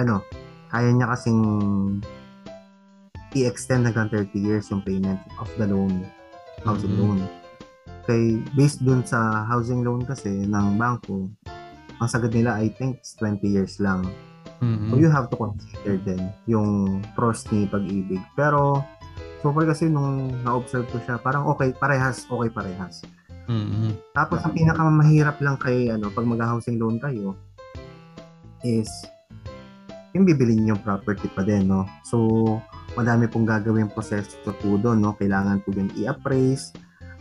[0.00, 0.24] ano,
[0.72, 1.42] kaya niya kasing
[3.36, 6.08] i-extend hanggang 30 years yung payment of the loan,
[6.64, 7.20] housing mm-hmm.
[7.20, 7.28] loan.
[8.08, 11.28] Kay based dun sa housing loan kasi ng bangko,
[12.00, 14.08] ang sagad nila I think is 20 years lang.
[14.64, 14.88] Mm-hmm.
[14.88, 18.22] So you have to consider din yung pros ni pag-ibig.
[18.32, 18.80] Pero
[19.44, 23.04] so far kasi nung na-observe ko siya, parang okay, parehas, okay parehas.
[23.46, 23.90] Mm-hmm.
[24.14, 27.38] Tapos ang pinakamahirap lang kay ano pag mag-housing loan kayo
[28.66, 28.90] is
[30.16, 31.84] yung bibili niyo property pa din, no?
[32.08, 32.16] So,
[32.96, 35.12] madami pong gagawin proseso po doon, no?
[35.12, 36.72] Kailangan po yung i-appraise,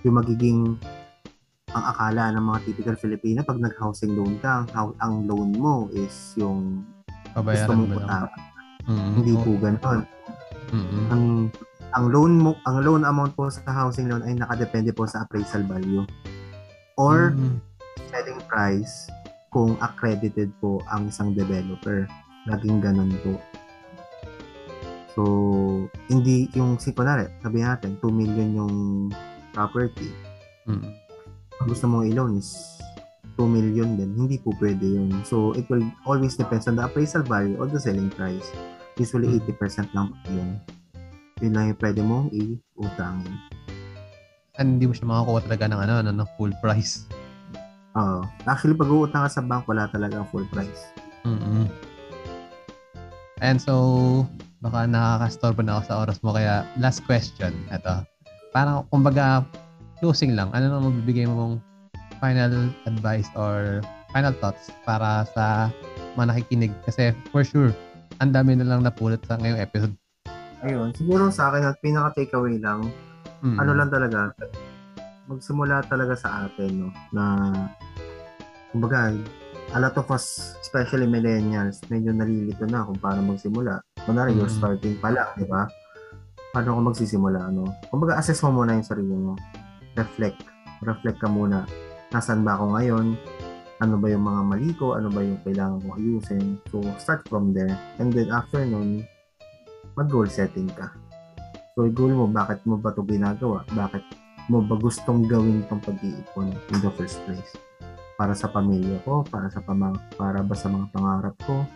[0.08, 0.80] yung magiging
[1.76, 6.32] ang akala ng mga typical Filipino pag nag-housing loan ka, ang, ang loan mo is
[6.40, 6.88] yung
[7.36, 8.32] Pabayaran gusto mo lang.
[8.88, 9.12] Mm-hmm.
[9.20, 10.02] Hindi po ganoon.
[10.72, 11.04] Mm-hmm.
[11.12, 11.24] Ang
[11.96, 15.64] ang loan mo, ang loan amount po sa housing loan ay nakadepende po sa appraisal
[15.64, 16.04] value
[17.00, 17.56] or mm-hmm.
[18.12, 19.08] selling price
[19.56, 22.04] kung accredited po ang isang developer.
[22.52, 23.40] Laging ganun po.
[25.16, 25.24] So,
[26.12, 28.76] hindi yung si kunwari, sabi natin, 2 million yung
[29.56, 30.12] property.
[30.68, 30.92] Mm.
[31.64, 32.76] Ang gusto mong i-loan is
[33.40, 35.24] 2 million din, hindi po pwede yun.
[35.24, 38.52] So, it will always depends on the appraisal value or the selling price.
[39.00, 40.60] Usually, 80% lang po yun.
[41.44, 43.36] Yun lang yung pwede mong i-utangin.
[44.56, 47.04] And hindi mo siya makakuha talaga ng ano, ano, ng full price.
[48.00, 48.24] Oo.
[48.24, 50.96] Uh, actually, pag uutang ka sa bank, wala talaga ang full price.
[51.28, 51.68] Mm-hmm.
[53.44, 54.24] And so,
[54.64, 56.32] baka nakakastorbo na ako sa oras mo.
[56.32, 57.52] Kaya, last question.
[57.68, 58.08] Ito.
[58.56, 59.44] Parang, kumbaga,
[60.00, 60.56] closing lang.
[60.56, 61.56] Ano nang mabibigay mo mong
[62.24, 63.84] final advice or
[64.16, 65.68] final thoughts para sa
[66.16, 66.72] mga nakikinig?
[66.88, 67.76] Kasi, for sure,
[68.24, 69.96] ang dami na lang napulot sa ngayong episode.
[70.66, 70.90] Ayun.
[70.98, 72.90] Siguro sa akin, at pinaka-takeaway lang,
[73.46, 73.62] mm-hmm.
[73.62, 74.34] ano lang talaga,
[75.30, 76.90] magsimula talaga sa atin, no?
[77.14, 77.54] Na,
[78.74, 79.14] kumbaga,
[79.74, 83.78] a lot of us, especially millennials, medyo nalilito na kung paano magsimula.
[84.10, 84.42] Kunwari, mm-hmm.
[84.42, 85.70] you're starting pa lang, di ba?
[86.50, 87.70] Paano ako magsisimula, ano?
[87.94, 89.38] Kumbaga, assess mo muna yung sarili mo.
[89.94, 90.42] Reflect.
[90.82, 91.70] Reflect ka muna.
[92.10, 93.14] Nasaan ba ako ngayon?
[93.84, 94.96] Ano ba yung mga mali ko?
[94.98, 96.58] Ano ba yung kailangan ko ayusin?
[96.72, 97.76] So, start from there.
[98.00, 99.04] And then, after nun,
[99.96, 100.92] mag-goal setting ka.
[101.76, 103.68] So, yung goal mo, bakit mo ba ito ginagawa?
[103.72, 104.04] Bakit
[104.48, 107.56] mo ba gustong gawin itong pag-iipon in the first place?
[108.16, 111.68] para sa pamilya ko, para sa pamang para ba sa mga pangarap ko,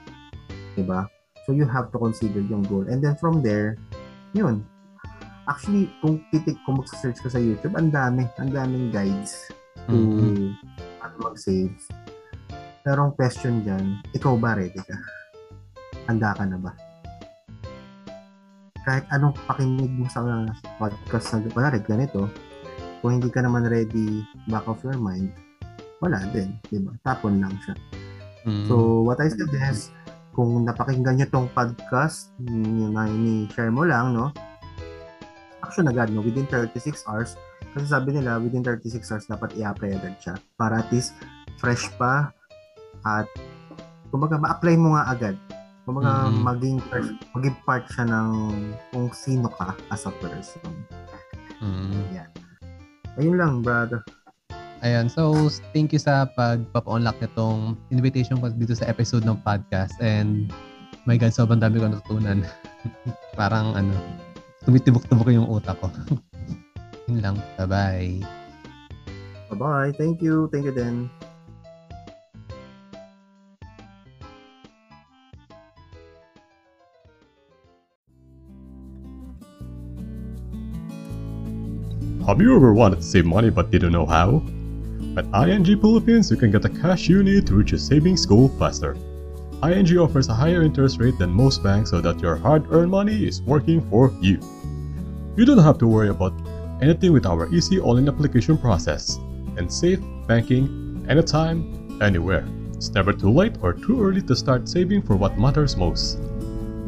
[0.76, 1.08] 'di ba?
[1.44, 2.88] So you have to consider yung goal.
[2.88, 3.76] And then from there,
[4.32, 4.64] yun.
[5.50, 9.50] Actually, kung titik kung magsa-search ka sa YouTube, ang dami, ang daming guides
[9.90, 10.54] to mm-hmm.
[11.02, 11.74] at mag-save.
[12.86, 14.98] Pero ang question diyan, ikaw ba ready ka?
[16.06, 16.72] Handa ka na ba?
[18.90, 20.26] Kahit anong pakinig mo sa
[20.82, 22.26] podcast na, wala ganito,
[23.06, 25.30] kung hindi ka naman ready back of your mind,
[26.02, 26.98] wala din, di ba?
[27.06, 27.78] Tapon lang siya.
[28.50, 28.66] Mm.
[28.66, 29.94] So, what I suggest,
[30.34, 34.34] kung napakinggan nyo tong podcast, yung ni-share mo lang, no?
[35.62, 36.26] Action agad, no?
[36.26, 37.38] Within 36 hours.
[37.78, 40.34] Kasi sabi nila, within 36 hours, dapat i-apply agad siya.
[40.58, 41.14] Para at least,
[41.62, 42.34] fresh pa,
[43.06, 43.30] at
[44.10, 45.38] kumbaga, ma-apply mo nga agad.
[45.90, 46.46] Kumbaga, mm-hmm.
[46.46, 46.78] maging,
[47.34, 48.30] maging part siya ng
[48.94, 50.70] kung sino ka as a person.
[51.66, 52.14] Mm-hmm.
[52.14, 52.30] Yan.
[53.18, 54.06] Ayun lang, brother.
[54.86, 60.54] Ayan, so thank you sa pagpapa-unlock nitong invitation ko dito sa episode ng podcast and
[61.10, 62.46] my God, sobrang dami ko natutunan.
[63.40, 63.98] Parang ano,
[64.70, 65.90] tumitibok-tibok yung utak ko.
[67.10, 67.36] Yun lang.
[67.58, 68.22] Bye-bye.
[69.50, 69.98] Bye-bye.
[69.98, 70.54] Thank you.
[70.54, 71.10] Thank you, then.
[82.30, 84.44] Have you ever wanted to save money but didn't know how?
[85.18, 88.50] At ING Philippines, you can get the cash you need to reach your savings goal
[88.50, 88.96] faster.
[89.64, 93.42] ING offers a higher interest rate than most banks so that your hard-earned money is
[93.42, 94.38] working for you.
[95.38, 96.34] You don't have to worry about
[96.84, 99.16] anything with our easy all-in application process
[99.58, 102.46] and safe banking anytime, anywhere.
[102.76, 106.20] It's never too late or too early to start saving for what matters most.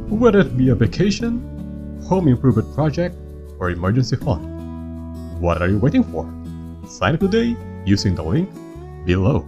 [0.08, 3.16] Whether it be a vacation, home improvement project,
[3.58, 4.51] or emergency fund.
[5.42, 6.30] What are you waiting for?
[6.88, 8.48] Sign up today using the link
[9.08, 9.44] below.